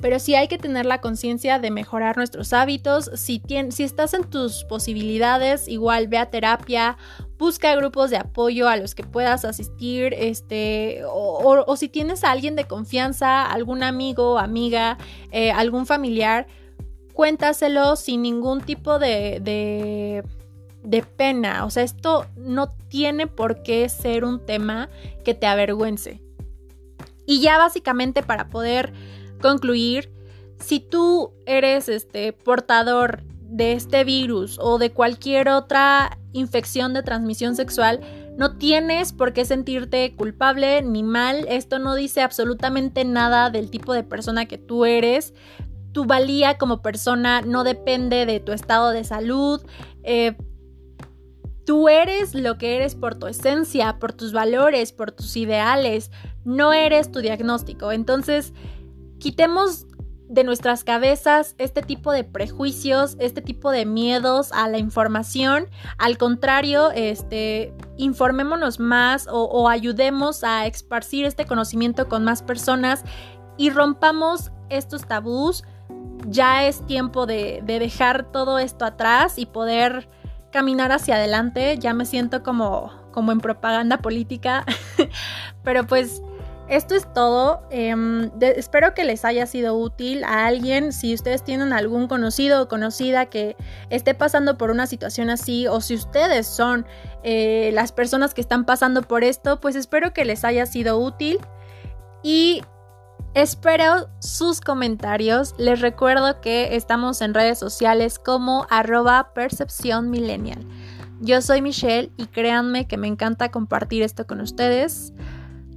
pero 0.00 0.18
sí 0.18 0.34
hay 0.34 0.48
que 0.48 0.56
tener 0.56 0.86
la 0.86 1.02
conciencia 1.02 1.58
de 1.58 1.70
mejorar 1.70 2.16
nuestros 2.16 2.54
hábitos. 2.54 3.10
Si, 3.16 3.42
si 3.68 3.82
estás 3.84 4.14
en 4.14 4.24
tus 4.24 4.64
posibilidades, 4.64 5.68
igual 5.68 6.08
ve 6.08 6.16
a 6.16 6.30
terapia, 6.30 6.96
busca 7.40 7.74
grupos 7.74 8.10
de 8.10 8.18
apoyo 8.18 8.68
a 8.68 8.76
los 8.76 8.94
que 8.94 9.02
puedas 9.02 9.46
asistir, 9.46 10.14
este, 10.14 11.00
o, 11.06 11.74
si 11.74 11.88
tienes 11.88 12.22
a 12.22 12.30
alguien 12.30 12.54
de 12.54 12.66
confianza, 12.66 13.50
algún 13.50 13.82
amigo, 13.82 14.38
amiga, 14.38 14.98
eh, 15.32 15.50
algún 15.50 15.86
familiar, 15.86 16.46
cuéntaselo 17.14 17.96
sin 17.96 18.20
ningún 18.20 18.60
tipo 18.60 18.98
de, 18.98 19.40
de, 19.40 20.22
de 20.82 21.02
pena. 21.02 21.64
O 21.64 21.70
sea, 21.70 21.82
esto 21.82 22.26
no 22.36 22.74
tiene 22.88 23.26
por 23.26 23.62
qué 23.62 23.88
ser 23.88 24.26
un 24.26 24.44
tema 24.44 24.90
que 25.24 25.32
te 25.32 25.46
avergüence. 25.46 26.20
Y 27.24 27.40
ya 27.40 27.56
básicamente 27.56 28.22
para 28.22 28.50
poder 28.50 28.92
concluir, 29.40 30.12
si 30.58 30.78
tú 30.78 31.32
eres 31.46 31.88
este 31.88 32.34
portador 32.34 33.22
de 33.50 33.72
este 33.72 34.04
virus 34.04 34.58
o 34.60 34.78
de 34.78 34.92
cualquier 34.92 35.48
otra 35.48 36.18
infección 36.32 36.94
de 36.94 37.02
transmisión 37.02 37.56
sexual, 37.56 38.00
no 38.36 38.56
tienes 38.56 39.12
por 39.12 39.32
qué 39.32 39.44
sentirte 39.44 40.14
culpable 40.16 40.82
ni 40.82 41.02
mal. 41.02 41.46
Esto 41.48 41.78
no 41.78 41.94
dice 41.94 42.22
absolutamente 42.22 43.04
nada 43.04 43.50
del 43.50 43.70
tipo 43.70 43.92
de 43.92 44.04
persona 44.04 44.46
que 44.46 44.56
tú 44.56 44.84
eres. 44.84 45.34
Tu 45.92 46.06
valía 46.06 46.56
como 46.56 46.80
persona 46.80 47.42
no 47.42 47.64
depende 47.64 48.24
de 48.24 48.40
tu 48.40 48.52
estado 48.52 48.90
de 48.90 49.04
salud. 49.04 49.60
Eh, 50.04 50.36
tú 51.66 51.88
eres 51.88 52.34
lo 52.34 52.56
que 52.56 52.76
eres 52.76 52.94
por 52.94 53.16
tu 53.16 53.26
esencia, 53.26 53.98
por 53.98 54.12
tus 54.12 54.32
valores, 54.32 54.92
por 54.92 55.12
tus 55.12 55.36
ideales. 55.36 56.10
No 56.44 56.72
eres 56.72 57.12
tu 57.12 57.20
diagnóstico. 57.20 57.92
Entonces, 57.92 58.54
quitemos 59.18 59.86
de 60.30 60.44
nuestras 60.44 60.84
cabezas 60.84 61.56
este 61.58 61.82
tipo 61.82 62.12
de 62.12 62.22
prejuicios, 62.22 63.16
este 63.18 63.42
tipo 63.42 63.72
de 63.72 63.84
miedos 63.84 64.52
a 64.52 64.68
la 64.68 64.78
información. 64.78 65.66
Al 65.98 66.18
contrario, 66.18 66.92
este, 66.92 67.74
informémonos 67.96 68.78
más 68.78 69.26
o, 69.28 69.68
ayudemos 69.68 70.44
a 70.44 70.66
esparcir 70.66 71.26
este 71.26 71.46
conocimiento 71.46 72.08
con 72.08 72.22
más 72.22 72.42
personas 72.42 73.04
y 73.56 73.70
rompamos 73.70 74.52
estos 74.68 75.04
tabús. 75.04 75.64
Ya 76.26 76.64
es 76.64 76.86
tiempo 76.86 77.26
de, 77.26 77.60
de 77.64 77.80
dejar 77.80 78.30
todo 78.30 78.60
esto 78.60 78.84
atrás 78.84 79.36
y 79.36 79.46
poder 79.46 80.08
caminar 80.52 80.92
hacia 80.92 81.16
adelante. 81.16 81.76
Ya 81.76 81.92
me 81.92 82.06
siento 82.06 82.44
como, 82.44 82.92
como 83.10 83.32
en 83.32 83.40
propaganda 83.40 83.98
política, 83.98 84.64
pero 85.64 85.88
pues 85.88 86.22
esto 86.70 86.94
es 86.94 87.12
todo. 87.12 87.62
Em, 87.70 88.30
espero 88.40 88.94
que 88.94 89.02
les 89.02 89.24
haya 89.24 89.44
sido 89.46 89.76
útil 89.76 90.22
a 90.22 90.46
alguien. 90.46 90.92
Si 90.92 91.12
ustedes 91.12 91.42
tienen 91.42 91.72
algún 91.72 92.06
conocido 92.06 92.62
o 92.62 92.68
conocida 92.68 93.26
que 93.26 93.56
esté 93.90 94.14
pasando 94.14 94.56
por 94.56 94.70
una 94.70 94.86
situación 94.86 95.30
así, 95.30 95.66
o 95.66 95.80
si 95.80 95.96
ustedes 95.96 96.46
son 96.46 96.86
eh, 97.24 97.70
las 97.74 97.90
personas 97.90 98.34
que 98.34 98.40
están 98.40 98.64
pasando 98.64 99.02
por 99.02 99.24
esto, 99.24 99.60
pues 99.60 99.74
espero 99.74 100.12
que 100.12 100.24
les 100.24 100.44
haya 100.44 100.64
sido 100.64 100.96
útil. 100.98 101.40
Y 102.22 102.62
espero 103.34 104.08
sus 104.20 104.60
comentarios. 104.60 105.56
Les 105.58 105.80
recuerdo 105.80 106.40
que 106.40 106.76
estamos 106.76 107.20
en 107.20 107.34
redes 107.34 107.58
sociales 107.58 108.20
como 108.20 108.68
arroba 108.70 109.32
percepción. 109.34 110.12
Yo 111.20 111.42
soy 111.42 111.62
Michelle 111.62 112.12
y 112.16 112.26
créanme 112.26 112.86
que 112.86 112.96
me 112.96 113.08
encanta 113.08 113.50
compartir 113.50 114.04
esto 114.04 114.28
con 114.28 114.40
ustedes. 114.40 115.12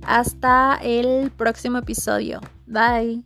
Hasta 0.06 0.80
el 0.82 1.32
próximo 1.32 1.78
episodio. 1.80 2.42
Bye. 2.68 3.24